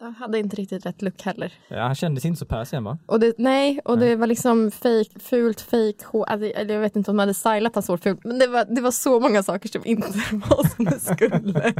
[0.00, 1.52] jag hade inte riktigt rätt look heller.
[1.68, 2.98] Ja, han kändes inte så persien va?
[3.06, 4.08] Och det, nej, och Nej.
[4.08, 6.24] det var liksom fake, fult fake hår.
[6.28, 8.80] Alltså, jag vet inte om de hade stylat hans hår fult, men det var, det
[8.80, 11.74] var så många saker som inte var som det skulle.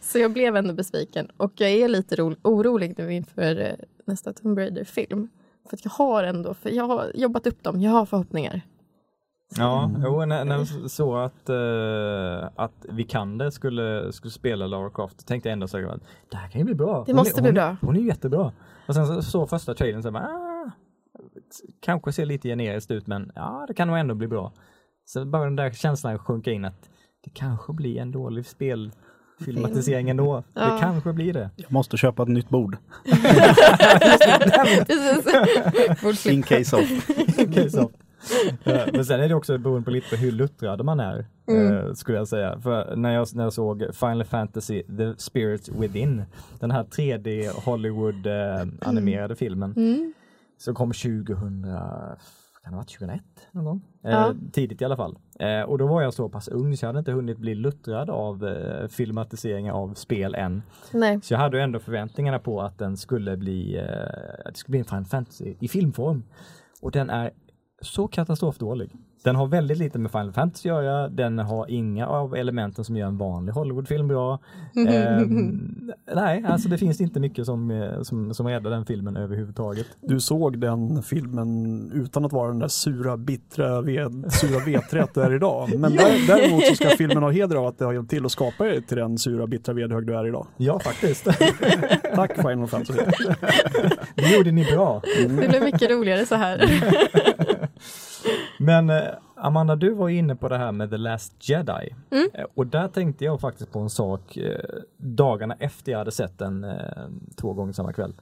[0.00, 1.28] så jag blev ändå besviken.
[1.36, 3.72] Och jag är lite ro, orolig nu inför eh,
[4.04, 5.28] nästa Tomb Raider-film.
[5.70, 8.62] För att jag har ändå, för jag har jobbat upp dem, jag har förhoppningar.
[9.56, 15.48] Ja, jo, när, när såg att, uh, att Vikander skulle, skulle spela Lara Croft tänkte
[15.48, 17.04] jag ändå så att det här kan ju bli bra.
[17.06, 17.76] Det Hon måste är, bli hon, bra.
[17.80, 18.52] Hon är ju jättebra.
[18.86, 20.70] Och sen så såg första trailern så bara, ah,
[21.80, 24.52] kanske ser lite generiskt ut men ja, det kan nog ändå bli bra.
[25.04, 26.90] Så bara den där känslan sjunka in att
[27.24, 30.42] det kanske blir en dålig spelfilmatisering ändå.
[30.54, 30.72] Ja.
[30.72, 31.50] Det kanske blir det.
[31.56, 32.76] Jag måste köpa ett nytt bord.
[36.30, 37.08] In case of.
[37.38, 37.80] Okej, så.
[37.80, 37.86] Eh,
[38.92, 41.76] Men sen är det också beroende på lite på hur luttrad man är, Mm.
[41.76, 42.60] eh, skulle jag säga.
[42.60, 46.22] För när jag, när jag såg Final Fantasy The Spirit Within,
[46.60, 50.12] den här 3D Hollywood eh, animerade filmen, Mm.
[50.58, 51.62] som kom 2000,
[52.62, 53.20] kan det ha varit 2001
[53.52, 53.80] någon gång?
[54.04, 54.34] Eh, Ja.
[54.52, 55.18] Tidigt i alla fall.
[55.40, 58.10] Eh, och då var jag så pass ung så jag hade inte hunnit bli luttrad
[58.10, 60.62] av eh, filmatiseringar av spel än.
[60.92, 61.20] Nej.
[61.22, 63.84] Så jag hade ändå förväntningarna på att den skulle bli, eh,
[64.44, 66.22] att det skulle bli en Final Fantasy i filmform.
[66.82, 67.30] Och den är
[67.80, 68.90] så katastrofdålig.
[69.22, 72.96] Den har väldigt lite med Final Fantasy att göra, den har inga av elementen som
[72.96, 74.38] gör en vanlig Hollywoodfilm bra.
[74.88, 79.86] Ehm, nej, alltså det finns inte mycket som, eh, som, som räddar den filmen överhuvudtaget.
[80.00, 85.22] Du såg den filmen utan att vara den där sura, bittra, ved, sura veträtt du
[85.22, 85.78] är idag.
[85.78, 88.32] Men där, däremot så ska filmen ha heder av att det har hjälpt till att
[88.32, 90.46] skapa dig till den sura, bittra vedhög du är idag.
[90.56, 91.24] Ja, faktiskt.
[92.14, 93.00] Tack Final Fantasy.
[94.14, 95.02] det gjorde ni bra.
[95.18, 96.58] Det blev mycket roligare så här.
[98.60, 101.94] Men eh, Amanda, du var inne på det här med The Last Jedi.
[102.10, 102.28] Mm.
[102.34, 104.60] Eh, Och där tänkte jag faktiskt på en sak eh,
[104.96, 106.66] dagarna efter jag hade sett den
[107.40, 108.14] två gånger samma kväll.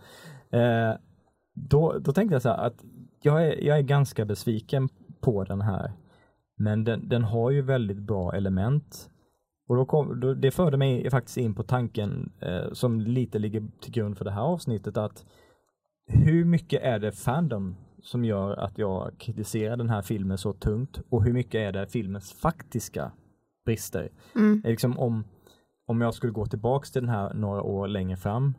[1.54, 2.84] Då, då tänkte jag så här att
[3.22, 4.88] jag är, jag är ganska besviken
[5.20, 5.92] på den här.
[6.58, 9.10] Men den, den har ju väldigt bra element.
[9.68, 13.62] Och då kom, då, det förde mig faktiskt in på tanken eh, som lite ligger
[13.80, 15.24] till grund för det här avsnittet att
[16.06, 17.76] hur mycket är det fandom
[18.06, 21.86] som gör att jag kritiserar den här filmen så tungt och hur mycket är det
[21.86, 23.12] filmens faktiska
[23.64, 24.08] brister?
[24.34, 24.62] Mm.
[24.64, 25.24] Liksom om,
[25.86, 28.54] om jag skulle gå tillbaks till den här några år längre fram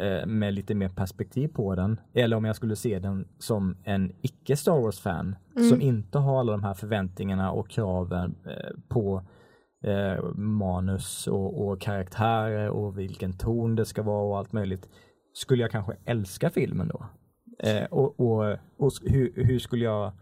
[0.00, 4.12] eh, med lite mer perspektiv på den eller om jag skulle se den som en
[4.22, 5.70] icke Star Wars-fan Mm.
[5.70, 9.22] som inte har alla de här förväntningarna och kraven eh, på
[9.84, 14.88] eh, manus och, och karaktärer och vilken ton det ska vara och allt möjligt.
[15.32, 17.06] Skulle jag kanske älska filmen då?
[17.58, 20.12] Eh, och, och, och hur, hur skulle jag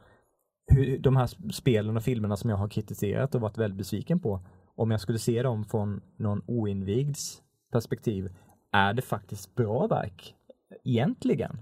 [0.67, 4.41] hur, de här spelen och filmerna som jag har kritiserat och varit väldigt besviken på,
[4.77, 8.31] om jag skulle se dem från någon oinvigds perspektiv,
[8.73, 10.35] är det faktiskt bra verk
[10.85, 11.59] egentligen?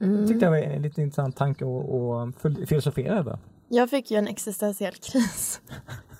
[0.00, 0.26] Mm.
[0.26, 3.38] tyckte jag var en lite intressant tanke att filosofera över.
[3.68, 5.60] Jag fick ju en existentiell kris.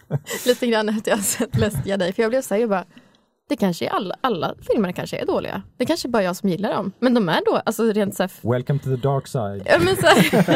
[0.47, 2.85] lite grann efter jag sett Läst dig, för jag blev så här, jag bara,
[3.55, 5.63] det kanske är alla, alla filmer kanske är dåliga.
[5.77, 6.93] Det kanske är bara jag som gillar dem.
[6.99, 8.53] Men de är då, alltså rent så här...
[8.53, 9.63] Welcome to the dark side.
[9.67, 10.47] Ja men så här,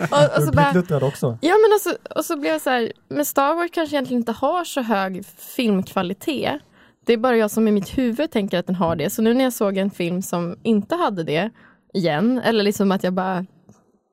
[0.10, 1.38] och, och så bara, också.
[1.40, 4.20] Ja men och så, och så blev jag så här, men Star Wars kanske egentligen
[4.20, 5.24] inte har så hög
[5.56, 6.60] filmkvalitet.
[7.06, 9.10] Det är bara jag som i mitt huvud tänker att den har det.
[9.10, 11.50] Så nu när jag såg en film som inte hade det
[11.94, 13.46] igen, eller liksom att jag bara,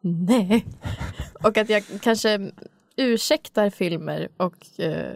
[0.02, 0.66] nej.
[1.44, 2.52] Och att jag kanske
[2.98, 5.14] ursäktar filmer och eh,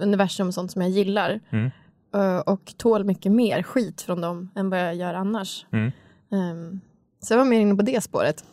[0.00, 1.40] universum och sånt som jag gillar.
[1.50, 1.70] Mm.
[2.14, 5.66] Uh, och tål mycket mer skit från dem än vad jag gör annars.
[5.70, 5.92] Mm.
[6.30, 6.80] Um,
[7.20, 8.44] så jag var mer inne på det spåret.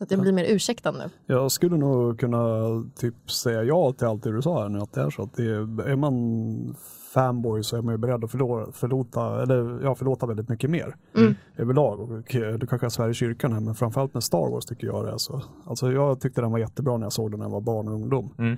[0.00, 1.10] Att jag blir mer ursäktad nu.
[1.26, 2.58] Jag skulle nog kunna
[2.96, 4.78] typ säga ja till allt det du sa här nu.
[4.78, 6.76] Att det är så att det är, är man
[7.14, 10.96] fanboy så är man ju beredd att förlora, förlåta, eller, ja, förlåta väldigt mycket mer
[11.16, 11.34] mm.
[11.56, 12.00] överlag.
[12.00, 15.04] Och, eh, du kanske svär i kyrkan här men framförallt med Star Wars tycker jag
[15.04, 15.42] det är så.
[15.66, 17.94] Alltså jag tyckte den var jättebra när jag såg den när jag var barn och
[17.94, 18.34] ungdom.
[18.38, 18.56] Mm.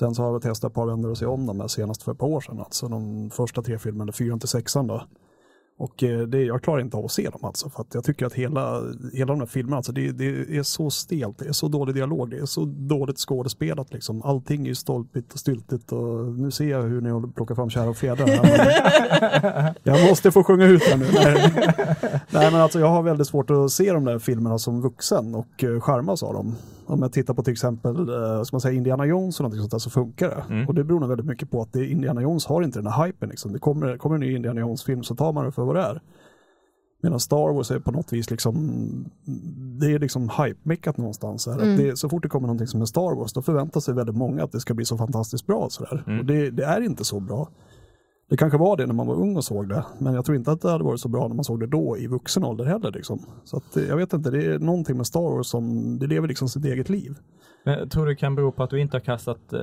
[0.00, 2.18] Sen så har jag testat ett par vändor att se om dem senast för ett
[2.18, 2.60] par år sedan.
[2.60, 5.02] Alltså de första tre filmerna, fyran till sexan då.
[5.78, 8.26] Och eh, det, jag klarar inte av att se dem alltså, för att jag tycker
[8.26, 8.82] att hela,
[9.12, 12.30] hela de här filmerna, alltså det, det, är så stelt, det är så dålig dialog,
[12.30, 14.22] det är så dåligt skådespelat liksom.
[14.22, 17.96] Allting är stolpigt och styltigt och nu ser jag hur ni plockar fram kära och
[17.96, 18.26] fjädrar.
[19.82, 21.06] jag måste få sjunga ut här nu.
[21.14, 21.64] Nej.
[22.30, 25.62] Nej men alltså jag har väldigt svårt att se de där filmerna som vuxen och
[25.62, 26.56] uh, charmas av dem.
[26.90, 29.70] Om jag tittar på till exempel uh, ska man säga Indiana Jones och någonting sånt
[29.70, 30.54] där så funkar det.
[30.54, 30.68] Mm.
[30.68, 33.06] Och det beror nog väldigt mycket på att det, Indiana Jones har inte den här
[33.06, 33.28] hypen.
[33.28, 33.52] Liksom.
[33.52, 36.00] Det kommer, kommer en ny Indiana Jones-film så tar man det för vad det är.
[37.02, 39.10] Medan Star Wars är på något vis liksom,
[39.80, 41.46] det är liksom hype-meckat någonstans.
[41.46, 41.62] Här.
[41.62, 41.76] Mm.
[41.76, 44.44] Det, så fort det kommer någonting som är Star Wars, då förväntar sig väldigt många
[44.44, 45.68] att det ska bli så fantastiskt bra.
[45.70, 46.04] Sådär.
[46.06, 46.18] Mm.
[46.18, 47.48] Och det, det, är inte så bra.
[48.30, 50.52] Det kanske var det när man var ung och såg det, men jag tror inte
[50.52, 52.92] att det hade varit så bra när man såg det då i vuxen ålder heller.
[52.92, 53.26] Liksom.
[53.44, 56.28] Så att, eh, jag vet inte, det är någonting med Star Wars som, det lever
[56.28, 57.16] liksom sitt eget liv.
[57.64, 59.60] Men tror du det kan bero på att du inte har kastat eh,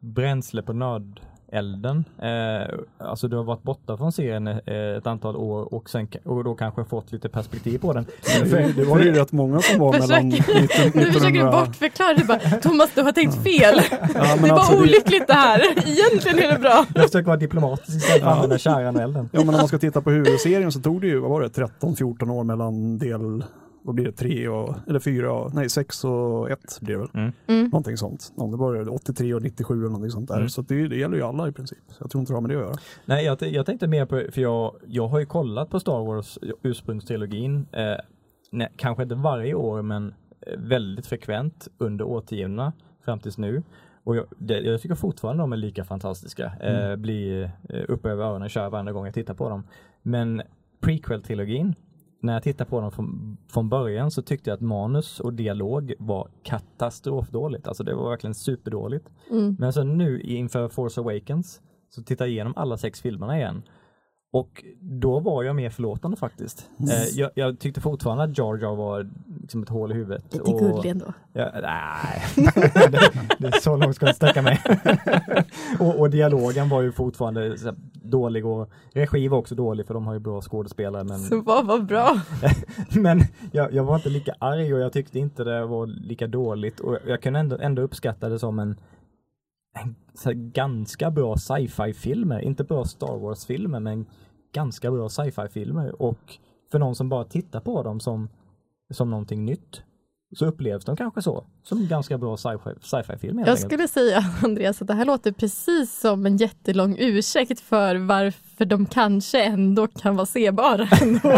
[0.00, 1.20] bränsle på nöd?
[1.52, 2.04] Elden.
[2.18, 6.44] Eh, alltså du har varit borta från serien eh, ett antal år och, sen, och
[6.44, 8.06] då kanske fått lite perspektiv på den.
[8.44, 10.90] det, det var ju rätt många som var mellan 19, 1900...
[11.06, 13.82] Nu försöker du bortförklara, du bara Thomas du har tänkt fel.
[13.90, 15.60] Ja, det var alltså, olyckligt det här.
[15.88, 16.86] Egentligen är det bra.
[16.94, 19.28] Jag försöker vara diplomatisk istället för att använda kärran elden.
[19.32, 21.48] Ja men om man ska titta på huvudserien så tog det ju, vad var det,
[21.48, 23.44] 13-14 år mellan del
[23.82, 27.08] vad blir det, tre och, eller fyra, nej sex och ett blir det väl.
[27.14, 27.32] Mm.
[27.46, 27.64] Mm.
[27.64, 28.32] Någonting sånt.
[28.36, 30.36] det var 83 och 97 eller någonting sånt där.
[30.36, 30.48] Mm.
[30.48, 31.78] Så det, det gäller ju alla i princip.
[31.88, 32.76] Så jag tror inte det har med det att göra.
[33.04, 36.38] Nej, jag, jag tänkte mer på, för jag, jag har ju kollat på Star Wars
[36.62, 37.94] ursprungstrilogin, eh,
[38.50, 42.72] nej, kanske inte varje år men eh, väldigt frekvent under årtiondena
[43.04, 43.62] fram tills nu.
[44.04, 46.52] Och jag, det, jag tycker fortfarande de är lika fantastiska.
[46.60, 47.02] Eh, mm.
[47.02, 49.64] blir eh, uppe över öronen och kör varenda gång jag tittar på dem.
[50.02, 50.42] Men
[50.80, 51.74] prequel-trilogin
[52.20, 55.94] när jag tittar på dem från, från början så tyckte jag att manus och dialog
[55.98, 57.66] var katastrofdåligt.
[57.66, 59.08] Alltså det var verkligen superdåligt.
[59.30, 59.56] Mm.
[59.58, 61.60] Men sen nu inför Force Awakens
[61.90, 63.62] så tittar jag igenom alla sex filmerna igen
[64.32, 66.68] och då var jag mer förlåtande faktiskt.
[66.78, 66.90] Mm.
[66.90, 69.10] Eh, jag, jag, tyckte fortfarande att Jar Jar var
[69.40, 70.24] liksom ett hål i huvudet.
[70.34, 71.12] Lite gullig ändå.
[71.32, 72.22] Ja, nej,
[72.90, 74.60] det, det, så långt ska jag sträcka mig.
[75.80, 77.56] och, och, dialogen var ju fortfarande
[77.92, 81.04] dålig och regi var också dålig för de har ju bra skådespelare.
[81.04, 81.18] Men...
[81.18, 82.20] Så vad var bra?
[83.00, 83.20] men
[83.52, 86.98] jag, jag, var inte lika arg och jag tyckte inte det var lika dåligt och
[87.06, 88.76] jag kunde ändå, ändå uppskatta det som en
[90.34, 94.06] ganska bra sci-fi filmer, inte bra Star Wars-filmer men
[94.52, 96.38] ganska bra sci-fi filmer och
[96.70, 98.28] för någon som bara tittar på dem som,
[98.90, 99.82] som någonting nytt
[100.36, 103.46] så upplevs de kanske så, som ganska bra sci-fi filmer.
[103.46, 108.64] Jag skulle säga Andreas att det här låter precis som en jättelång ursäkt för varför
[108.64, 111.28] de kanske ändå kan vara sebara ändå.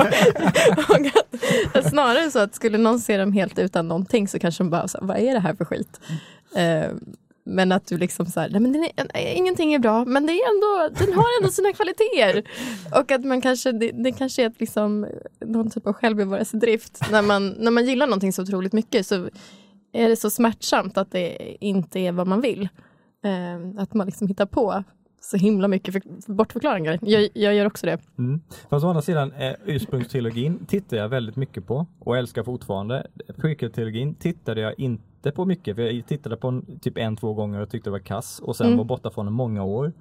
[1.75, 4.87] att, snarare så att skulle någon se dem helt utan någonting så kanske de bara,
[5.01, 6.01] vad är det här för skit?
[6.57, 6.97] Uh,
[7.45, 8.75] men att du liksom så här, nej men
[9.15, 12.43] är, ingenting är bra, men det är ändå, den har ändå sina kvaliteter.
[13.01, 15.07] Och att man kanske, det, det kanske är ett liksom,
[15.41, 17.11] någon typ av självbevarelsedrift.
[17.11, 19.29] När man, när man gillar någonting så otroligt mycket så
[19.93, 22.69] är det så smärtsamt att det inte är vad man vill.
[23.25, 24.85] Eh, att man liksom hittar på
[25.21, 26.99] så himla mycket för, bortförklaringar.
[27.03, 27.99] Jag, jag gör också det.
[28.19, 28.41] Mm.
[28.71, 33.07] Fast å andra sidan, eh, ursprungstrilogin tittar jag väldigt mycket på och älskar fortfarande.
[33.37, 37.61] Prequel-trilogin tittade jag inte på mycket, för jag tittade på en, typ en, två gånger
[37.61, 38.79] och tyckte det var kass och sen mm.
[38.79, 39.93] var borta från den många år.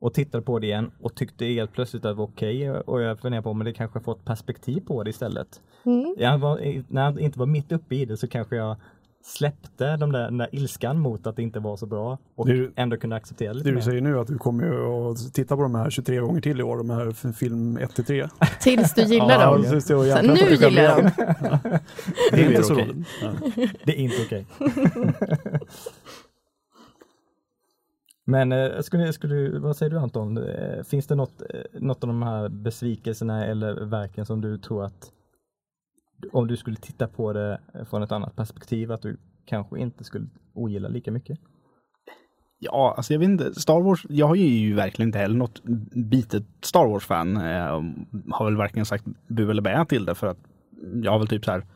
[0.00, 3.18] och tittade på det igen och tyckte helt plötsligt att det var okej och jag
[3.18, 5.60] funderar på om det kanske fått perspektiv på det istället.
[5.84, 6.14] Mm.
[6.18, 8.76] Jag var, när jag inte var mitt uppe i det så kanske jag
[9.22, 12.70] släppte de där, den där ilskan mot att det inte var så bra och Det-
[12.76, 13.82] ändå kunde acceptera lite Det du mer.
[13.82, 16.76] säger nu att du kommer att titta på de här 23 gånger till i år,
[16.76, 18.28] de här film 1-3.
[18.60, 19.80] Tills du gillar Ja, dem.
[19.80, 21.10] Så, jäklar nu du gillar jag dem.
[22.32, 22.80] Det är inte så.
[23.22, 23.32] Ja.
[23.84, 24.46] Det är inte okej.
[28.24, 30.38] Men eh, skulle, skulle, vad säger du Anton?
[30.38, 34.84] Eh, Finns det något, eh, något av de här besvikelserna eller verken som du tror
[34.84, 35.12] att
[36.32, 37.60] om du skulle titta på det
[37.90, 39.16] från ett annat perspektiv att du
[39.46, 41.38] kanske inte skulle ogilla lika mycket?
[42.62, 43.60] Ja, alltså jag vet inte.
[43.60, 45.62] Star Wars, jag är ju verkligen inte heller något
[46.10, 47.36] bitet Star Wars-fan.
[47.36, 47.82] Eh,
[48.30, 50.38] har väl verkligen sagt bu eller bä till det för att
[51.02, 51.66] jag har väl typ så här.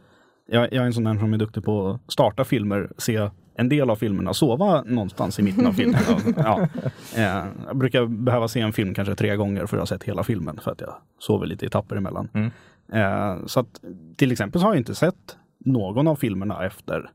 [0.46, 3.68] Jag, jag är en sån där som är duktig på att starta filmer, se en
[3.68, 6.00] del av filmerna, sova någonstans i mitten av filmen.
[6.36, 6.68] Ja.
[7.16, 10.24] eh, jag brukar behöva se en film kanske tre gånger för att ha sett hela
[10.24, 12.28] filmen för att jag sover lite i etapper emellan.
[12.34, 12.50] Mm.
[12.92, 13.80] Eh, så att
[14.16, 17.10] till exempel så har jag inte sett någon av filmerna efter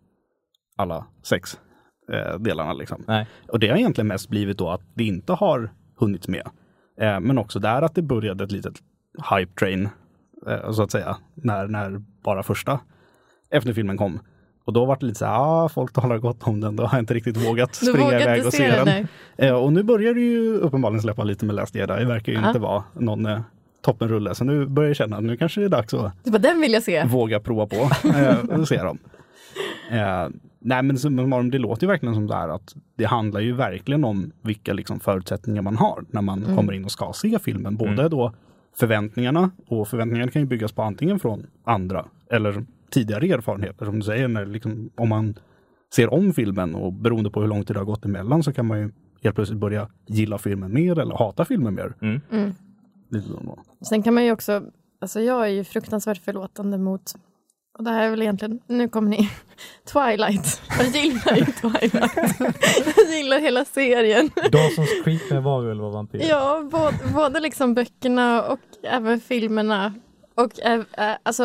[0.78, 1.60] alla sex
[2.12, 2.74] eh, delarna.
[2.74, 3.04] Liksom.
[3.08, 3.28] Nej.
[3.48, 6.48] Och det har egentligen mest blivit då att det inte har hunnits med.
[7.02, 8.74] Eh, men också där att det började ett litet
[9.36, 9.90] hype train,
[10.48, 12.80] eh, så att säga, när, när bara första
[13.50, 14.20] efter filmen kom.
[14.66, 16.98] Och då var det lite så här, ah, folk talar gott om den, då har
[16.98, 19.08] jag inte riktigt vågat springa vågar iväg och se den.
[19.38, 22.40] Eh, och nu börjar det ju uppenbarligen släppa lite med Last Jedi, det verkar ju
[22.40, 22.48] Ja.
[22.48, 23.42] inte vara någon eh,
[23.92, 24.36] toppenrulle.
[24.36, 26.74] Så nu börjar jag känna att nu kanske det är dags att bara, den vill
[26.74, 27.04] jag se.
[27.06, 27.76] våga prova på
[28.08, 28.98] eh, och se dem.
[29.92, 30.28] Eh,
[30.60, 33.54] nej men summa summarum, det låter ju verkligen som det här att det handlar ju
[33.54, 36.56] verkligen om vilka liksom förutsättningar man har när man Mm.
[36.56, 37.76] kommer in och ska se filmen.
[37.76, 38.34] Både då
[38.80, 44.06] förväntningarna och förväntningarna kan ju byggas på antingen från andra eller tidigare erfarenheter som du
[44.06, 45.36] säger, när liksom, om man
[45.96, 48.66] ser om filmen och beroende på hur lång tid det har gått emellan så kan
[48.66, 48.92] man ju
[49.24, 51.94] helt plötsligt börja gilla filmen mer eller hata filmen mer.
[52.02, 52.22] Mm.
[53.10, 53.86] Lite så då.
[53.86, 54.64] Sen kan man ju också,
[55.02, 57.14] alltså jag är ju fruktansvärt förlåtande mot,
[57.78, 59.30] och det här är väl egentligen, nu kommer ni,
[59.94, 60.62] Twilight.
[60.78, 61.94] Jag gillar ju Twilight.
[62.96, 64.30] Jag gillar hela serien.
[64.30, 66.22] Dawson's Creek med varulv och vampyr.
[66.30, 69.94] Ja, både, både liksom böckerna och även filmerna.
[70.36, 70.84] Och äh,
[71.24, 71.44] alltså,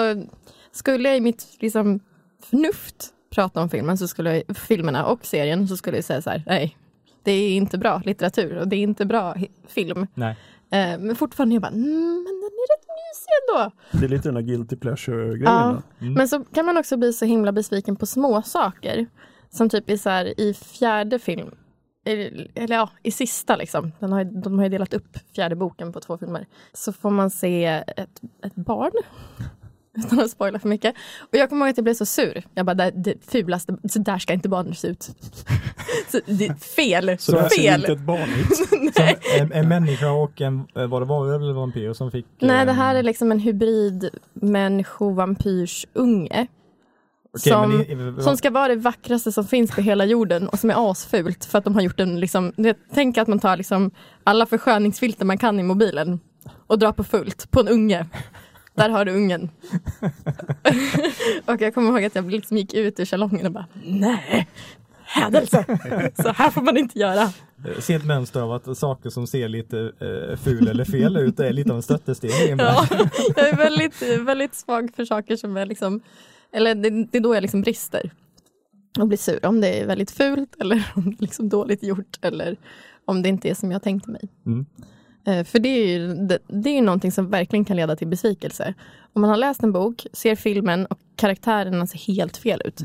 [0.73, 2.01] skulle jag i mitt liksom,
[2.43, 6.31] förnuft prata om filmen, så skulle jag, filmerna och serien, så skulle jag säga så
[6.31, 6.77] här, nej,
[7.23, 9.35] det är inte bra litteratur och det är inte bra
[9.69, 10.07] film.
[10.15, 10.37] Nej.
[10.75, 13.71] Eh, men fortfarande, jag bara, mm, men den är rätt mysig ändå.
[13.93, 15.43] Det är lite den där guilty pleasure-grejen.
[15.45, 16.11] Ja, där.
[16.11, 19.07] men så kan man också bli så himla besviken på små saker.
[19.51, 21.51] Som typ i, så här, i fjärde film,
[22.05, 23.93] eller ja, i sista liksom.
[24.01, 26.47] Den har, de har ju delat upp fjärde boken på två filmer.
[26.73, 27.65] Så får man se
[27.97, 28.93] ett, ett barn.
[29.97, 30.95] Utan att spoila för mycket.
[31.21, 32.45] Och jag kommer ihåg att jag blev så sur.
[32.55, 35.03] Jag bara, det, det fulaste, så där ska inte barn se ut.
[36.09, 38.49] så, det fel, Så där ser inte ett barn ut.
[39.41, 42.27] En, en människa och en, eh, var det varulv eller vampyr som fick?
[42.39, 46.47] Nej, eh, det här är liksom en hybrid människo-vampyrsunge.
[47.35, 47.87] okej, som,
[48.21, 51.59] som ska vara det vackraste som finns på hela jorden och som är asfult för
[51.59, 52.53] att de har gjort en liksom,
[52.95, 53.91] tänk att man tar liksom
[54.25, 56.21] alla försköningsfilter man kan i mobilen
[56.67, 58.07] och drar på fullt på en unge.
[58.75, 59.51] Där har du ungen.
[61.47, 64.49] och jag kommer ihåg att jag liksom gick ut ur salongen och bara, nej,
[65.05, 65.65] hädelse,
[66.23, 67.33] så här får man inte göra.
[67.79, 71.53] Se ett mönster av att saker som ser lite eh, ful eller fel ut är
[71.53, 72.87] lite av en stöttesten Ja,
[73.37, 76.01] jag är väldigt, väldigt svag för saker som är liksom,
[76.53, 78.11] eller det, det är då jag liksom brister.
[78.99, 82.19] Och blir sur om det är väldigt fult eller om det är liksom dåligt gjort
[82.21, 82.57] eller
[83.05, 84.29] om det inte är som jag tänkte mig.
[84.47, 84.67] Mm.
[85.27, 88.09] Eh, För det är, ju, det, det är ju någonting som verkligen kan leda till
[88.09, 88.75] besvikelse.
[89.13, 92.81] Om man har läst en bok, ser filmen och karaktärerna ser helt fel ut.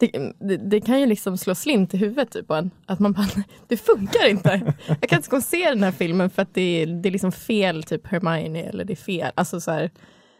[0.00, 2.70] Det, det, det kan ju liksom slå slint i huvudet typ, på en.
[2.86, 4.72] Att man bara, "Nej, det funkar inte.
[4.86, 7.10] Jag kan inte gå och se den här filmen för att det är, det är
[7.10, 9.32] liksom fel typ Hermione eller det är fel.
[9.34, 9.90] Alltså så här,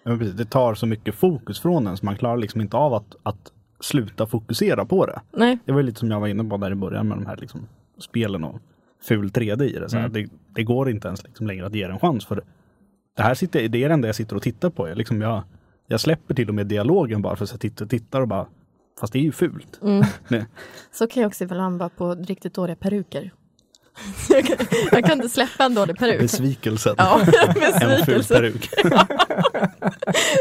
[0.05, 0.35] Ja, precis.
[0.35, 3.53] Det tar så mycket fokus från en så man klarar liksom inte av att, att
[3.81, 5.20] sluta fokusera på det.
[5.37, 5.59] nej.
[5.64, 7.68] Det var lite som jag var inne på där i början med de här liksom
[7.99, 8.61] spelen och
[9.09, 9.89] ful 3D i det.
[9.89, 12.27] Så här, det, det går inte ens liksom längre att ge det en chans.
[12.27, 12.43] För
[13.17, 14.89] det här sitter, det är det enda jag sitter och tittar på.
[14.89, 15.43] Jag, liksom jag,
[15.87, 18.47] jag släpper till och med dialogen bara för att jag tittar och tittar och bara
[19.01, 19.81] Fast det är ju fult.
[20.29, 20.47] Nej.
[20.93, 23.33] Så kan jag också ibland vara på riktigt dåliga peruker.
[24.29, 24.57] Jag kan,
[24.93, 26.21] jag kan inte släppa en dålig peruk.
[26.21, 26.95] Besvikelsen.
[26.99, 27.21] Ja,
[27.81, 28.71] en ful peruk.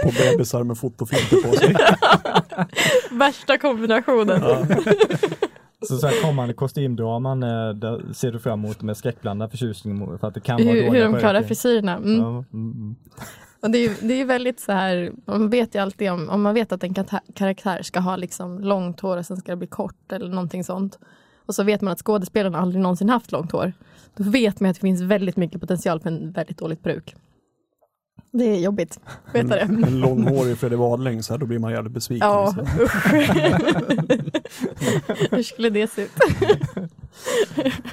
[0.03, 1.75] På bebisar med fotofilter på sig.
[3.11, 4.41] Värsta kombinationen.
[5.87, 10.27] Så, så här kommande kostymdraman eh, där ser du fram emot med skräckblandad förtjusning för
[10.27, 11.95] att det kan vara Hur, de klarar frisyrerna.
[11.95, 12.19] Mm.
[12.19, 12.95] Ja, mm.
[13.59, 16.53] Och det är det är väldigt så här, man vet ju alltid om, om man
[16.53, 16.93] vet att en
[17.33, 20.99] karaktär ska ha liksom långt hår och sen ska det bli kort eller någonting sånt.
[21.45, 23.73] och så vet man att skådespelarna aldrig någonsin haft långt hår,
[24.15, 27.15] då vet man att det finns väldigt mycket potential för en väldigt dåligt bruk.
[28.33, 28.99] Det är jobbigt,
[29.33, 29.61] veta det.
[29.61, 32.27] En långhårig Fredrik Wadling, så här, då blir man jävligt besviken.
[32.27, 33.05] Ja, usch.
[35.31, 36.11] Hur skulle det se ut?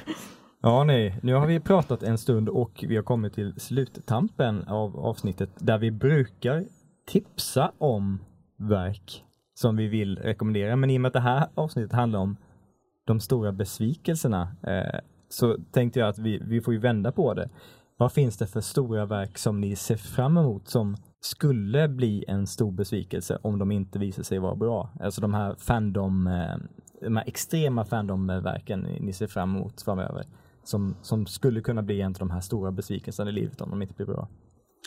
[0.63, 4.99] Ja, nej, nu har vi pratat en stund och vi har kommit till sluttampen av
[4.99, 6.65] avsnittet där vi brukar
[7.07, 8.19] tipsa om
[8.57, 9.23] verk
[9.53, 10.75] som vi vill rekommendera.
[10.75, 12.37] Men i och med att det här avsnittet handlar om
[13.07, 17.49] de stora besvikelserna eh, så tänkte jag att vi, vi får ju vända på det.
[18.01, 22.47] Vad finns det för stora verk som ni ser fram emot som skulle bli en
[22.47, 24.89] stor besvikelse om de inte visar sig vara bra?
[24.99, 26.57] Alltså de här fandom, eh,
[27.01, 30.25] de här extrema fandom-verken ni ser fram emot framöver
[30.63, 33.81] som, som skulle kunna bli en av de här stora besvikelserna i livet om de
[33.81, 34.27] inte blir bra.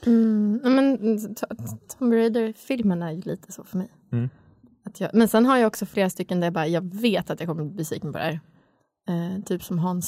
[0.07, 1.19] Mm, men
[1.99, 3.89] Tomb Raider-filmen är ju lite så för mig.
[4.13, 4.29] Mm.
[4.99, 7.49] Jag, men sen har jag också flera stycken där jag bara, jag vet att jag
[7.49, 8.41] kommer bli besviken på det här.
[9.09, 10.03] Eh, typ som Han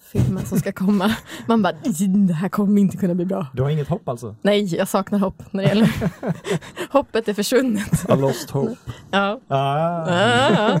[0.00, 1.16] Solo-filmen som ska komma.
[1.48, 1.72] Man bara,
[2.26, 3.46] det här kommer inte kunna bli bra.
[3.54, 4.36] Du har inget hopp alltså?
[4.42, 5.90] Nej, jag saknar hopp när det gäller
[6.92, 8.10] Hoppet är försvunnet.
[8.10, 8.76] A lost hope.
[9.10, 9.40] Ja.
[9.48, 9.60] Ah.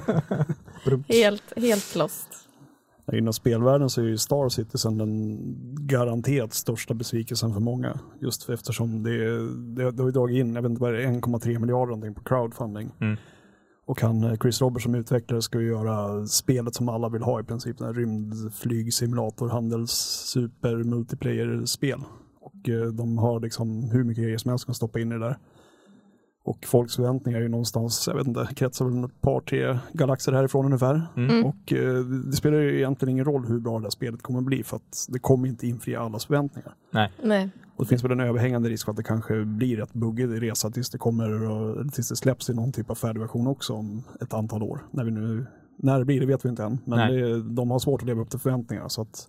[0.84, 1.06] Brumt.
[1.08, 2.28] helt, helt lost.
[3.12, 5.38] Inom spelvärlden så är ju Star Citizen den
[5.86, 7.98] garanterat största besvikelsen för många.
[8.20, 9.38] Just eftersom det,
[9.82, 12.14] det, det har ju dragit in, jag vet inte vad det är, 1,3 miljarder någonting
[12.14, 12.90] på crowdfunding.
[13.00, 13.16] Mm.
[13.90, 17.40] Och han, eh, Chris Roberts som utvecklare ska ju göra spelet som alla vill ha
[17.40, 17.78] i princip.
[17.78, 19.90] Den här rymdflygsimulator, handels,
[20.32, 22.00] super, multiplayer-spel.
[22.40, 25.20] Och eh, de har liksom hur mycket grejer som helst kan stoppa in i det
[25.20, 25.38] där.
[26.44, 30.32] Och folks förväntningar är ju någonstans, jag vet inte, kretsar väl ett par, tre galaxer
[30.32, 31.06] härifrån ungefär.
[31.16, 31.44] Mm.
[31.46, 34.44] Och eh, det spelar ju egentligen ingen roll hur bra det här spelet kommer att
[34.44, 36.74] bli för att det kommer inte infria allas förväntningar.
[37.22, 37.50] Nej.
[37.80, 40.70] Och det finns väl en överhängande risk för att det kanske blir ett buggig resa
[40.70, 44.34] tills det kommer och, tills det släpps i någon typ av färdigversion också om ett
[44.34, 44.86] antal år.
[44.90, 47.78] När, vi nu, när det blir det vet vi inte än, men det, de har
[47.78, 49.28] svårt att leva upp till förväntningarna så att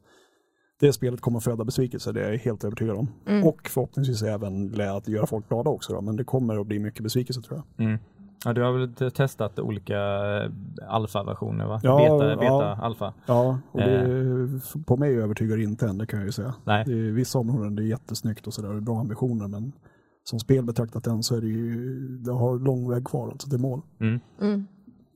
[0.80, 3.08] det spelet kommer föda besvikelse, det är jag helt övertygad om.
[3.28, 3.48] Mm.
[3.48, 7.04] Och förhoppningsvis även att göra folk glada också då, men det kommer att bli mycket
[7.04, 7.86] besvikelse tror jag.
[7.86, 8.00] Mm.
[8.46, 9.98] Ja, du har väl testat olika
[10.44, 10.52] eh,
[10.88, 11.80] alfa-versioner va?
[11.84, 12.36] Ja, beta, ja.
[12.36, 13.14] beta, alfa.
[13.26, 16.54] Ja, och det, på mig övertygar det inte än, det kan jag ju säga.
[16.64, 16.84] Nej.
[16.88, 19.72] Det är vissa områden det är jättesnyggt och sådär, bra ambitioner, men
[20.24, 23.60] som spel betraktat än så är det ju, det har lång väg kvar alltså till
[23.60, 23.82] mål.
[24.00, 24.20] Mm.
[24.42, 24.68] Mm.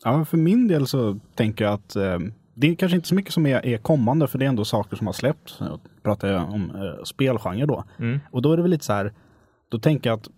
[0.04, 2.20] Ja, för min del så tänker jag att eh,
[2.54, 4.96] det är kanske inte så mycket som är, är kommande, för det är ändå saker
[4.98, 5.58] som har släppts.
[5.60, 7.84] Jag pratar jag om eh, spelgenre då.
[8.00, 8.20] Mm.
[8.32, 9.14] Och då är det väl lite så här,
[9.76, 10.30] då tänker jag att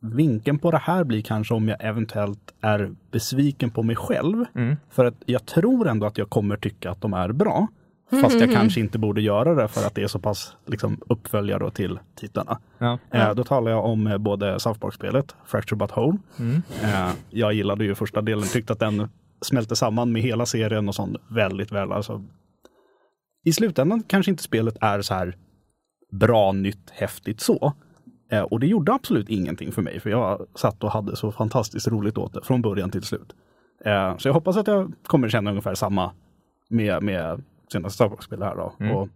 [0.00, 4.44] vinkeln på det här blir kanske om jag eventuellt är besviken på mig själv.
[4.54, 4.76] Mm.
[4.90, 7.66] För att jag tror ändå att jag kommer tycka att de är bra.
[8.22, 11.58] Fast jag kanske inte borde göra det för att det är så pass liksom, uppföljare
[11.58, 12.58] då till titlarna.
[12.78, 12.98] Ja.
[13.10, 16.18] Eh, då talar jag om eh, både South Park-spelet, Fracture But Whole.
[16.38, 16.62] Mm.
[16.82, 19.08] Eh, jag gillade ju första delen, tyckte att den
[19.42, 21.92] smälte samman med hela serien och sånt väldigt väl.
[21.92, 22.24] Alltså,
[23.44, 25.36] I slutändan kanske inte spelet är så här
[26.12, 27.72] bra, nytt, häftigt så.
[28.30, 31.88] Eh, och det gjorde absolut ingenting för mig, för jag satt och hade så fantastiskt
[31.88, 33.32] roligt åt det från början till slut.
[33.84, 36.10] Eh, så jag hoppas att jag kommer känna ungefär samma
[36.68, 38.72] med, med senaste Star Wars-spel här då.
[38.80, 38.96] Mm.
[38.96, 39.08] Och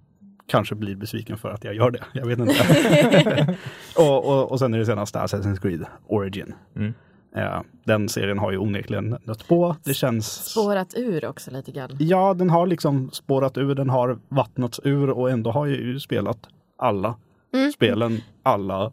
[0.47, 2.05] kanske blir besviken för att jag gör det.
[2.13, 3.57] Jag vet inte.
[3.97, 6.55] och, och, och sen är det senaste Assassin's Creed Origin.
[6.77, 6.95] Mm.
[7.37, 9.77] Eh, den serien har ju onekligen nött på.
[9.85, 10.27] Det känns...
[10.27, 11.91] Spårat ur också lite grann.
[11.99, 16.01] Ja, den har liksom spårat ur, den har vattnats ur och ändå har jag ju
[16.01, 16.39] spelat
[16.79, 17.15] alla
[17.55, 17.73] Mm.
[17.73, 18.93] spelen, alla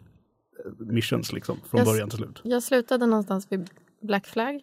[0.77, 2.41] missions liksom från Jag början till slut.
[2.43, 3.69] Jag slutade någonstans vid
[4.01, 4.61] Black Flag.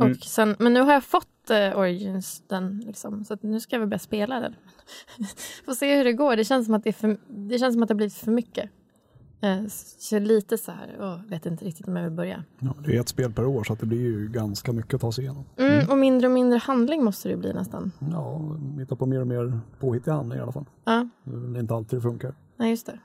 [0.00, 0.10] Mm.
[0.12, 3.76] Och sen, men nu har jag fått eh, Origins, den, liksom, så att nu ska
[3.76, 4.54] jag väl börja spela den.
[5.64, 6.36] Får se hur det går.
[6.36, 8.30] Det känns som att det, är för, det, känns som att det har blivit för
[8.32, 8.70] mycket.
[9.42, 9.66] Eh,
[9.98, 12.44] så lite så här, åh, vet inte riktigt om jag vill börja.
[12.58, 15.00] Ja, det är ett spel per år så att det blir ju ganska mycket att
[15.00, 15.44] ta sig igenom.
[15.56, 17.92] Mm, Och mindre och mindre handling måste det ju bli nästan.
[18.12, 20.66] Ja, hitta på mer och mer påhittiga handlingar i alla fall.
[20.84, 22.34] Ja, Det är inte alltid det funkar.
[22.56, 22.98] nej just det.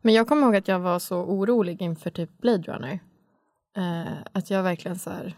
[0.00, 3.00] Men jag kommer ihåg att jag var så orolig inför typ Blade Runner.
[3.76, 5.36] Eh, att jag verkligen så här,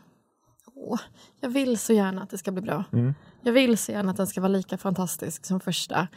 [0.75, 1.01] åh,
[1.41, 2.85] jag vill så gärna att det ska bli bra.
[2.93, 3.15] Mm.
[3.43, 6.09] Jag vill så gärna att den ska vara lika fantastisk som första.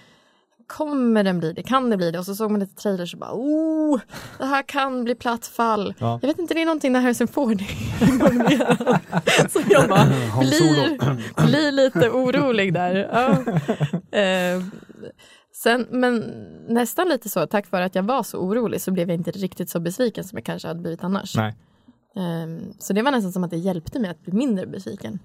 [0.68, 1.64] Kommer den bli det?
[1.64, 2.20] Kan det bli det?
[2.20, 4.00] Och så såg man lite trailers och bara oh,
[4.38, 5.94] det här kan bli platt fall.
[6.00, 6.20] Ja.
[6.22, 9.48] Jag vet inte, det är någonting när Harrison Ford är.
[9.50, 10.06] Så jag bara
[10.40, 10.98] blir,
[11.46, 13.10] blir lite orolig där.
[13.12, 13.38] Ja.
[14.18, 14.64] Eh,
[15.64, 16.16] sen, men
[16.68, 19.70] nästan lite så, tack vare att jag var så orolig så blev jag inte riktigt
[19.70, 21.36] så besviken som jag kanske hade blivit annars.
[21.36, 21.56] Nej.
[22.16, 25.20] Eh, så det var nästan som att det hjälpte mig att bli mindre besviken.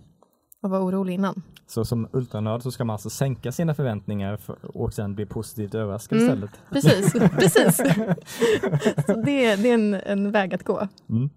[0.63, 1.43] Och var orolig innan.
[1.67, 5.75] Så som ultranörd så ska man alltså sänka sina förväntningar för, och sen bli positivt
[5.75, 6.29] överraskad Mm.
[6.33, 6.51] istället.
[6.73, 7.77] Precis, precis.
[9.07, 10.89] Så det, det är en, en väg att gå.
[11.11, 11.31] Mm.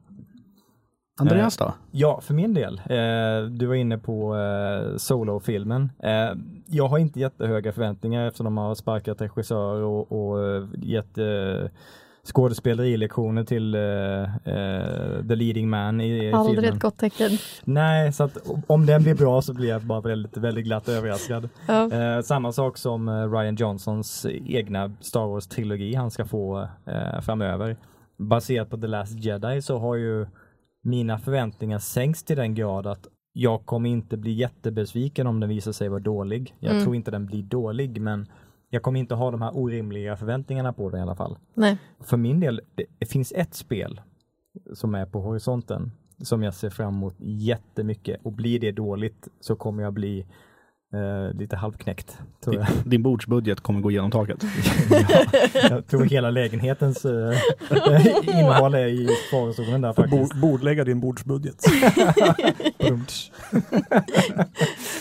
[1.19, 1.73] Andreas då?
[1.91, 2.81] Ja, för min del.
[2.85, 5.91] Eh, du var inne på eh, Solo-filmen.
[6.03, 6.29] Eh,
[6.67, 11.69] jag har inte jättehöga förväntningar eftersom de har sparkat regissör och, och eh, gett eh,
[12.23, 16.73] skådespelerilektioner till eh, eh, the leading man i, i Aldrig filmen.
[16.75, 17.31] ett gott tecken.
[17.63, 18.37] Nej, så att
[18.67, 21.49] om den blir bra så blir jag bara väldigt, väldigt glatt överraskad.
[21.67, 21.91] Ja.
[21.91, 27.75] Eh, samma sak som eh, Ryan Johnsons egna Star Wars-trilogi han ska få eh, framöver.
[28.17, 30.25] Baserat på The Last Jedi så har ju
[30.85, 35.71] mina förväntningar sänkts till den grad att jag kommer inte bli jättebesviken om den visar
[35.71, 36.55] sig vara dålig.
[36.59, 36.83] Jag Mm.
[36.83, 38.27] tror inte den blir dålig men
[38.69, 41.37] jag kommer inte ha de här orimliga förväntningarna på den i alla fall.
[41.53, 41.77] Nej.
[41.99, 42.61] För min del,
[42.99, 44.01] det finns ett spel
[44.73, 49.55] som är på horisonten som jag ser fram emot jättemycket och blir det dåligt så
[49.55, 50.25] kommer jag bli
[50.95, 52.17] eh, lite halvknäckt.
[52.43, 52.65] Tror jag.
[52.85, 54.43] Din bordsbudget kommer gå igenom taket.
[55.69, 57.37] jag tror hela lägenhetens eh,
[58.23, 60.33] innehåll är i farozonen där faktiskt.
[60.33, 61.63] Bord, bordlägga din bordsbudget.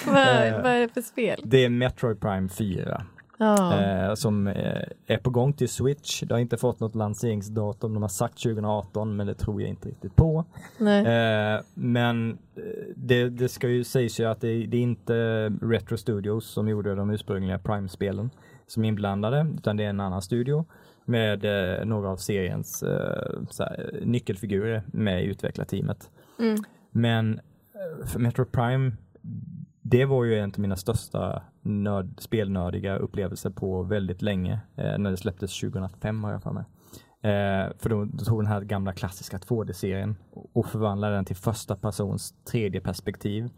[0.06, 0.16] Vad,
[0.46, 0.62] Eh.
[0.62, 1.40] vad är det för spel?
[1.44, 3.02] Det är Metroid Prime 4
[3.38, 3.80] Ja.
[3.80, 6.22] eh, som eh, är på gång till Switch.
[6.22, 7.94] Det har inte fått något lanseringsdatum.
[7.94, 10.44] De har sagt 2018 men det tror jag inte riktigt på.
[10.80, 12.62] Eh, men eh,
[12.96, 16.94] det, det ska ju sägas ju att det, det är inte Retro Studios som gjorde
[16.94, 18.30] de ursprungliga Prime-spelen
[18.66, 20.64] som är inblandade, utan det är en annan studio
[21.04, 22.84] med eh, några av seriens
[23.58, 26.10] här, nyckelfigurer med i utvecklarteamet.
[26.38, 26.56] Mm.
[26.90, 27.40] Men
[28.06, 28.92] för Metro Prime,
[29.86, 35.10] det var ju en av mina största nörd, spelnördiga upplevelser på väldigt länge, eh, när
[35.10, 36.64] det släpptes 2005 har jag för mig.
[37.22, 40.16] Eh, för då, då tog den här gamla klassiska 2D-serien
[40.54, 43.50] och- förvandlade den till första persons tredje perspektiv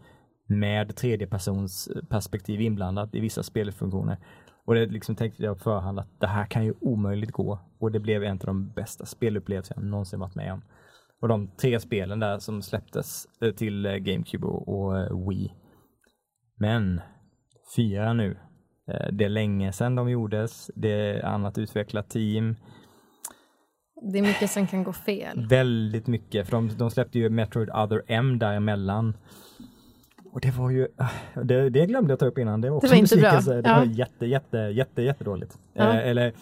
[0.47, 4.17] med tredje persons eh, perspektiv inblandat i vissa spelfunktioner.
[4.65, 7.91] Och det liksom tänkte jag på förhand att det här kan ju omöjligt gå och
[7.91, 10.61] det blev en av de bästa spelupplevelser jag någonsin varit med om.
[11.21, 15.53] Och de tre spelen där som släpptes eh, till eh, GameCube och, Wii.
[16.57, 17.01] Men
[17.75, 18.37] fyra nu.
[18.87, 20.71] Eh, Det är länge sedan de gjordes.
[20.75, 22.55] Det är annat utvecklat team.
[24.11, 25.47] Det är mycket som kan gå fel.
[25.49, 26.45] Väldigt mycket.
[26.47, 29.17] För de, de släppte ju Metroid Other M däremellan.
[30.31, 32.61] Och det var ju, ah, det, det glömde jag ta upp innan.
[32.61, 33.39] Det var också Det var inte bra.
[33.61, 33.77] Det Ja.
[33.77, 35.57] var jätte, jätte, jätte, jättedåligt.
[35.73, 35.83] Ja.
[35.93, 36.33] Eh, eller,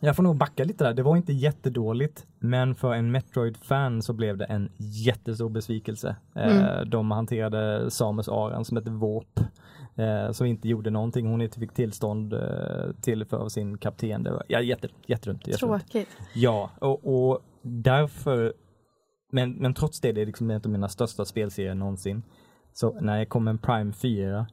[0.00, 0.94] jag får nog backa lite där.
[0.94, 6.16] Det var inte jättedåligt, men för en Metroid-fan så blev det en jättestor besvikelse.
[6.34, 6.90] Eh, Mm.
[6.90, 9.40] De hanterade Samus Aran som ett våp.
[9.96, 11.26] Eh, som inte gjorde någonting.
[11.26, 12.40] Hon inte fick tillstånd eh,
[13.02, 14.22] till för sin kapten.
[14.22, 15.46] Det var ja, jätte, jättedumt.
[15.46, 15.82] jättedumt.
[15.90, 16.08] Tråkigt.
[16.34, 18.54] Ja, och, och därför,
[19.32, 22.22] men, men trots det, det är liksom en av mina största spelserier någonsin.
[22.72, 24.46] Så när det kommer en Prime 4,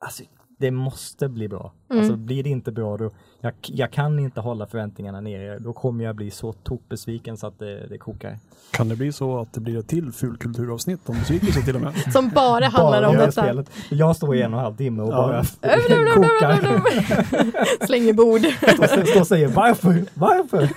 [0.00, 0.22] alltså
[0.62, 1.72] det måste bli bra.
[1.90, 2.00] Mm.
[2.02, 3.10] Alltså blir det inte bra då,
[3.40, 7.58] jag, jag kan inte hålla förväntningarna nere, då kommer jag bli så tokbesviken så att
[7.58, 8.38] det, det kokar.
[8.70, 11.94] Kan det bli så att det blir ett till fulkulturavsnitt om besvikelse till och med?
[12.12, 13.42] Som bara handlar om det här detta.
[13.42, 13.70] spelet.
[13.90, 15.16] Jag står i en och en halv timme och Ja.
[15.16, 15.44] bara
[16.14, 17.86] kokar.
[17.86, 18.40] Slänger bord.
[18.88, 20.68] Står och säger varför, varför?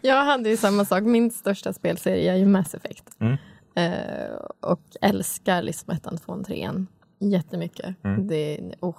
[0.00, 1.02] Jag hade ju samma sak.
[1.02, 3.04] Min största spelserie är ju Mass Effect.
[3.18, 3.36] Mm.
[3.74, 6.86] Eh, och älskar liksom ettan, tvåan, trean
[7.18, 8.04] jättemycket.
[8.04, 8.26] Mm.
[8.26, 8.96] Det, oh,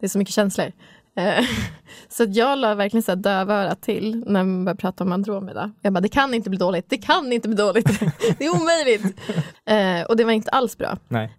[0.00, 0.72] det är så mycket känslor.
[1.16, 1.44] Eh,
[2.08, 5.72] så jag la verkligen så här dövörat till när man började prata om Andromeda.
[5.80, 8.00] Jag bara, det kan inte bli dåligt, det kan inte bli dåligt,
[8.38, 9.20] det är omöjligt.
[9.64, 10.98] Eh, och det var inte alls bra.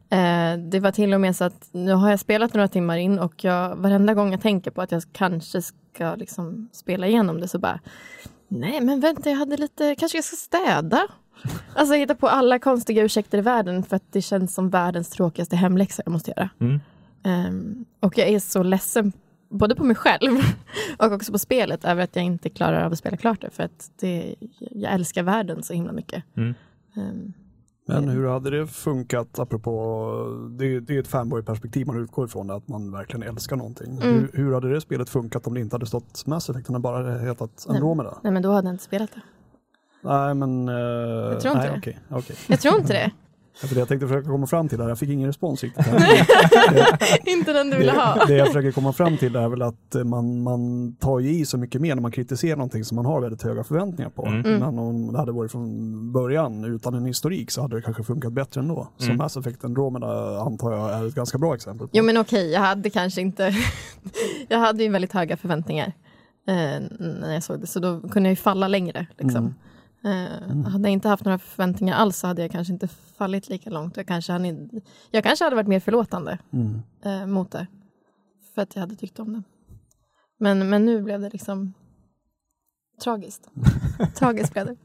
[0.10, 3.20] Eh, det var till och med så att nu har jag spelat några timmar in
[3.20, 7.48] och jag, varenda gång jag tänker på att jag kanske ska liksom spela igenom det
[7.48, 7.80] så bara
[8.48, 11.08] Nej men vänta jag hade lite, kanske jag ska städa.
[11.76, 15.10] Alltså jag hittar på alla konstiga ursäkter i världen för att det känns som världens
[15.10, 16.50] tråkigaste hemläxa jag måste göra.
[16.60, 16.80] Mm.
[17.24, 19.12] Ehm, och jag är så ledsen
[19.50, 20.32] både på mig själv
[21.00, 23.64] och också på spelet över att jag inte klarar av att spela klart det för
[23.64, 26.24] att det, jag älskar världen så himla mycket.
[26.38, 26.54] Mm.
[26.96, 27.34] Ehm,
[27.88, 32.68] Men hur hade det funkat, apropå, det, det är ett fanboy-perspektiv man utgår ifrån, att
[32.68, 33.92] man verkligen älskar någonting.
[34.02, 34.20] Mm.
[34.20, 37.18] Hur, hur hade det spelet funkat om det inte hade stått Mass Effect, utan bara
[37.18, 37.78] hetat Nej.
[37.78, 38.18] Andromeda?
[38.24, 39.22] nej men då hade jag inte spelat det.
[40.04, 40.70] Nej, men...
[40.70, 41.78] Uh, Jag tror inte nej, det.
[41.78, 42.36] okej, okej.
[42.48, 43.12] Jag tror inte det.
[43.56, 45.86] För det jag tänkte försöka komma fram till där, jag fick ingen respons riktigt.
[47.26, 48.26] inte den du ville ha.
[48.26, 51.46] Det, jag försöker komma fram till är väl att eh, man, man tar ju i
[51.46, 54.26] så mycket mer när man kritiserar någonting som man har väldigt höga förväntningar på.
[54.26, 54.46] Mm.
[54.46, 54.60] Mm.
[54.60, 58.34] Men om det hade varit från början utan en historik så hade det kanske funkat
[58.34, 58.88] bättre ändå.
[58.98, 59.18] Så Mm.
[59.18, 61.88] Mass Effect Andromeda antar jag är ett ganska bra exempel.
[61.88, 61.92] På.
[61.98, 63.56] Jo men okej, jag hade kanske inte...
[64.48, 65.94] jag hade ju väldigt höga förväntningar
[66.48, 69.08] eh, när jag såg det, så då kunde jag ju falla längre.
[69.18, 69.56] Liksom.
[70.04, 73.70] Eh, Hade jag inte haft några förväntningar alls så hade jag kanske inte fallit lika
[73.70, 73.98] långt.
[73.98, 74.70] Jag kanske hade,
[75.12, 76.82] jag kanske hade varit mer förlåtande Mm.
[77.02, 77.68] eh, mot det.
[78.56, 79.44] För att jag hade tyckt om det.
[80.40, 81.74] Men, men nu blev det liksom
[83.04, 83.50] tragiskt.
[84.16, 84.76] tragiskt blev det.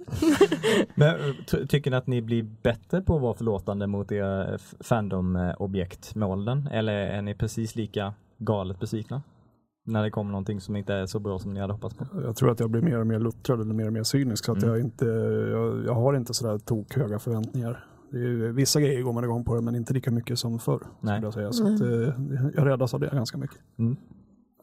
[0.95, 4.55] Men eh, ty- tycker ni att ni blir bättre på att vara förlåtande mot era
[4.55, 6.67] f- fandom-objekt med åldern?
[6.73, 9.23] Eller är ni precis lika galet besvikna?
[9.89, 12.05] När det kommer någonting som inte är så bra som ni hade hoppats på?
[12.25, 14.45] Jag tror att jag blir mer och mer luttrad eller mer och mer cynisk.
[14.45, 14.69] Så att Mm.
[14.75, 15.05] jag, inte,
[15.53, 17.85] jag, jag har inte sådär tokhöga förväntningar.
[18.11, 20.81] Det är, vissa grejer går man igång på det, men inte lika mycket som förr.
[21.01, 21.21] Nej.
[21.23, 21.53] Jag, säga.
[21.53, 21.89] Så att, eh,
[22.57, 23.59] jag räddas av det ganska mycket.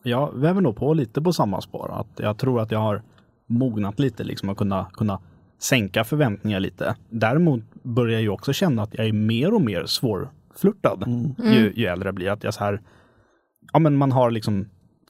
[0.04, 1.90] Jag väver nog på lite på samma spår.
[1.94, 3.02] Att jag tror att jag har
[3.48, 5.20] mognat lite liksom att kunna, kunna
[5.60, 6.96] sänka förväntningar lite.
[7.10, 11.04] Däremot börjar jag ju också känna att jag är mer och mer svårflörtad
[11.44, 12.30] ju, ju äldre jag blir.
[12.32, 12.82] Att jag så här,
[13.74, 14.66] ja men man har liksom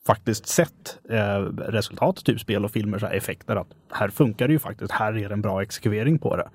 [0.08, 4.54] faktiskt sett eh, resultat, typ spel och filmer, så här effekter att här funkar det
[4.54, 6.50] ju faktiskt, här är det en bra exekvering på det.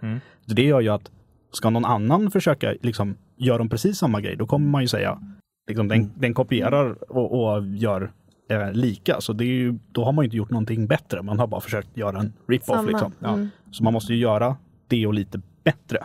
[0.46, 1.10] Så det gör ju att
[1.52, 5.20] ska någon annan försöka liksom göra de precis samma grej, då kommer man ju säga
[5.68, 8.12] liksom, den, den kopierar och, och gör
[8.50, 9.20] eh, lika.
[9.20, 11.22] Så det är ju, då har man ju inte gjort någonting bättre.
[11.22, 12.86] Man har bara försökt göra en rip-off.
[12.86, 13.12] Liksom.
[13.18, 13.32] Ja.
[13.32, 13.48] Mm.
[13.70, 14.56] Så man måste ju göra
[14.88, 16.04] det och lite bättre.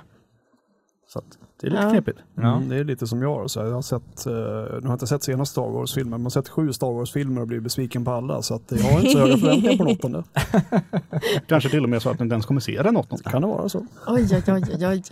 [1.08, 1.90] Så att det är lite Ja.
[1.90, 2.20] knepigt.
[2.36, 2.56] Ja.
[2.58, 3.50] Mm, det är lite som jag.
[3.50, 6.26] Så jag har sett, eh, nu har jag inte sett senaste Star Wars-filmen, men jag
[6.26, 8.42] har sett sju Star Wars-filmer och blivit besviken på alla.
[8.42, 11.42] Så att jag har inte så höga förväntningar på något det.
[11.48, 13.24] Kanske till och med så att den inte ens kommer se den åttonde.
[13.24, 13.86] Kan det vara så?
[14.08, 15.04] Oj, oj, oj, oj.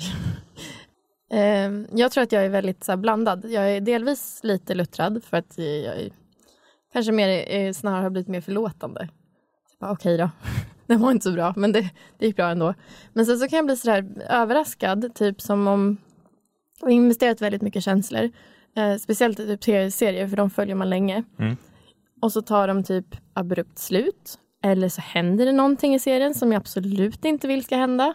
[1.32, 3.46] Ehm, jag tror att jag är väldigt så här, blandad.
[3.50, 6.10] Jag är delvis lite luttrad för att jag är,
[6.94, 9.10] kanske mer, eh, snarare har blivit mer förlåtande.
[9.80, 10.30] Okej då,
[10.88, 11.90] det var inte så bra, men det,
[12.20, 12.74] det gick bra ändå.
[13.14, 15.98] Men sen så kan jag bli sådär överraskad, typ som om
[16.84, 18.32] jag har investerat väldigt mycket känslor.
[18.76, 21.24] Eh, speciellt i typ tv-serier, för de följer man länge.
[21.40, 21.58] Mm.
[22.22, 24.40] Och så tar de typ abrupt slut.
[24.64, 28.14] Eller så händer det någonting i serien som jag absolut inte vill ska hända.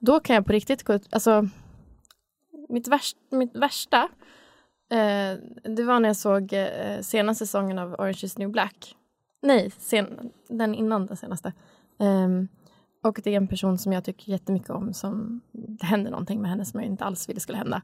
[0.00, 1.48] Då kan jag på riktigt gå ut, alltså
[2.68, 4.08] mitt, värst, mitt värsta
[4.90, 5.38] eh,
[5.76, 8.96] det var när jag såg eh, senaste säsongen av Orange is new black.
[9.42, 11.52] Nej, sen, den innan den senaste.
[12.00, 12.48] Ehm,
[13.06, 16.50] och det är en person som jag tycker jättemycket om som det hände någonting med
[16.50, 17.82] henne som jag inte alls ville skulle hända.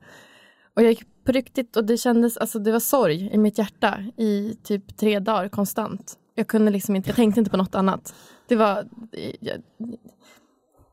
[0.74, 4.04] Och jag gick på riktigt och det kändes, alltså det var sorg i mitt hjärta
[4.16, 6.18] i typ tre dagar konstant.
[6.34, 8.14] Jag kunde liksom inte, jag tänkte inte på något annat.
[8.48, 8.88] Det var,
[9.40, 9.62] jag,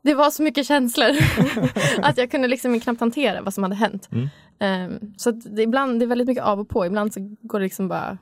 [0.04, 1.10] det var så mycket känslor
[2.02, 4.10] att jag kunde liksom knappt hantera vad som hade hänt.
[4.12, 4.30] Mm.
[4.60, 6.86] Ehm, så det, ibland, det är väldigt mycket av och på.
[6.86, 8.18] Ibland så går det liksom bara,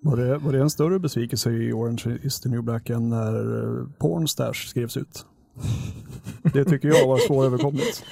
[0.00, 3.34] Var det, var det en större besvikelse i Orange is the new black än när
[3.34, 5.26] eh, Pornstash skrevs ut?
[6.52, 8.04] Det tycker jag var svåröverkomligt.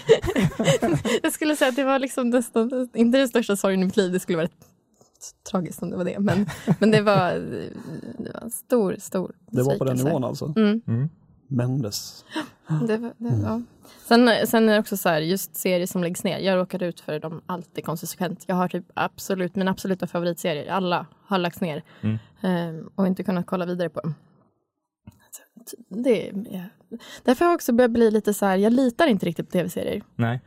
[1.22, 4.12] jag skulle säga att det var liksom nästan, inte den största sorgen i mitt liv,
[4.12, 4.48] det skulle vara
[5.50, 6.18] tragiskt om det var det.
[6.18, 6.46] Men,
[6.78, 7.32] men det, var,
[8.18, 10.54] det var en stor, stor Det var på den nivån alltså.
[10.56, 10.80] Mm.
[10.86, 11.08] Mm.
[11.48, 12.24] Mendes.
[12.86, 13.62] Det, det, ja.
[14.08, 16.38] sen, sen är det också så här, just serier som läggs ner.
[16.38, 18.44] Jag råkar ut för dem alltid konsekvent.
[18.46, 21.82] Jag har typ absolut, mina absoluta favoritserier, alla har lagts ner.
[22.00, 22.18] Mm.
[22.42, 24.14] Ehm, och inte kunnat kolla vidare på dem.
[25.88, 26.62] Det, ja.
[27.22, 30.02] Därför har jag också börjat bli lite så här, jag litar inte riktigt på tv-serier.
[30.14, 30.40] Nej.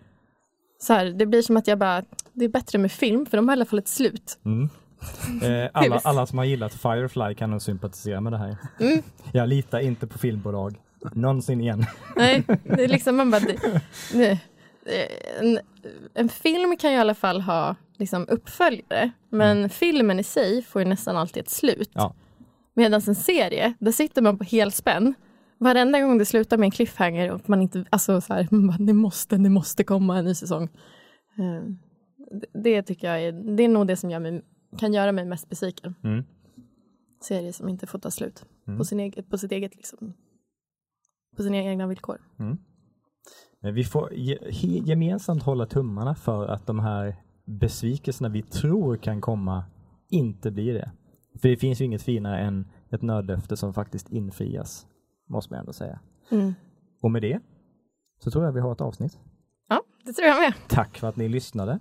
[0.80, 3.47] Så här, det blir som att jag bara, det är bättre med film för de
[3.47, 4.39] har i alla fall ett slut.
[4.45, 4.70] Mm.
[5.43, 8.58] Eh, alla, alla som har gillat Firefly kan nog sympatisera med det här.
[8.80, 9.04] Mm.
[9.32, 10.76] Jag litar inte på filmbolag.
[11.14, 11.86] Någonsin igen.
[12.16, 13.82] Nej, det är liksom man bara, det,
[14.14, 14.39] det,
[15.39, 15.60] en,
[16.14, 20.82] en film kan ju i alla fall ha liksom uppföljare, men filmen i sig får
[20.82, 21.91] ju nästan alltid ett slut.
[21.93, 22.16] Ja.
[22.74, 25.14] Medan en serie, där sitter man på helspänn.
[25.58, 28.78] Varenda gång det slutar med en cliffhanger och man inte, alltså så här, man bara,
[28.78, 30.64] det måste, det måste komma en ny säsong.
[31.38, 31.64] Eh,
[32.32, 34.41] det- Det tycker jag är, det är nog det som gör mig,
[34.78, 35.95] kan göra mig mest besviken.
[36.04, 36.24] Mm.
[37.24, 38.78] Serier som inte får ta slut Mm.
[38.78, 40.14] på, sin eget, på sitt eget liksom,
[41.39, 42.21] på sina egna villkor.
[43.61, 44.13] Men vi får
[44.85, 47.15] gemensamt hålla tummarna för att de här
[47.45, 49.63] besvikelserna vi tror kan komma
[50.09, 50.91] inte blir det.
[51.41, 54.87] För det finns ju inget finare än ett nödlöfte som faktiskt infrias.
[55.29, 55.99] Måste man ändå säga.
[56.31, 56.53] Mm.
[57.01, 57.39] Och med det
[58.23, 59.19] så tror jag vi har ett avsnitt.
[59.69, 60.53] Ja, det tror jag med.
[60.67, 61.79] Tack för att ni lyssnade.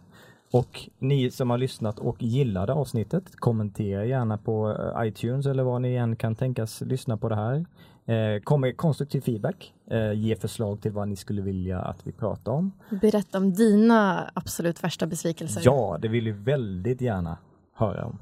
[0.50, 5.82] Och ni som har lyssnat och gillade avsnittet, kommentera gärna på eh, iTunes eller vad
[5.82, 7.66] ni än kan tänkas lyssna på det här.
[8.06, 9.74] Eh, kom med konstruktiv feedback.
[9.90, 12.72] Eh, ge förslag till vad ni skulle vilja att vi pratar om.
[13.00, 15.62] Berätta om dina absolut värsta besvikelser.
[15.64, 17.38] Ja, det vill vi väldigt gärna
[17.74, 18.18] höra om.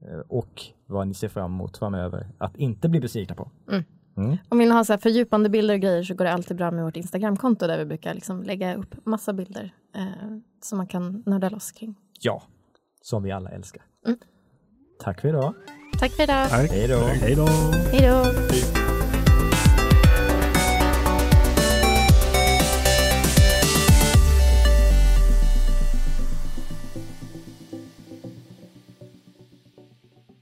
[0.00, 3.50] Eh, och vad ni ser fram emot framöver att inte bli besvikna på.
[3.68, 3.84] Mm.
[4.16, 4.36] Mm.
[4.48, 6.70] Om vill ni ha så här fördjupande bilder och grejer så går det alltid bra
[6.70, 10.04] med vårt Instagramkonto där vi brukar liksom lägga upp massa bilder eh,
[10.62, 11.94] som man kan nörda loss kring.
[12.20, 12.42] Ja,
[13.02, 13.82] som vi alla älskar.
[14.06, 14.18] Mm.
[15.00, 15.54] Tack för idag.
[15.98, 16.48] Tack för idag.
[16.48, 16.70] Tack.
[16.70, 16.98] Hej då.
[16.98, 17.46] Hej då!
[17.92, 18.79] Hej då.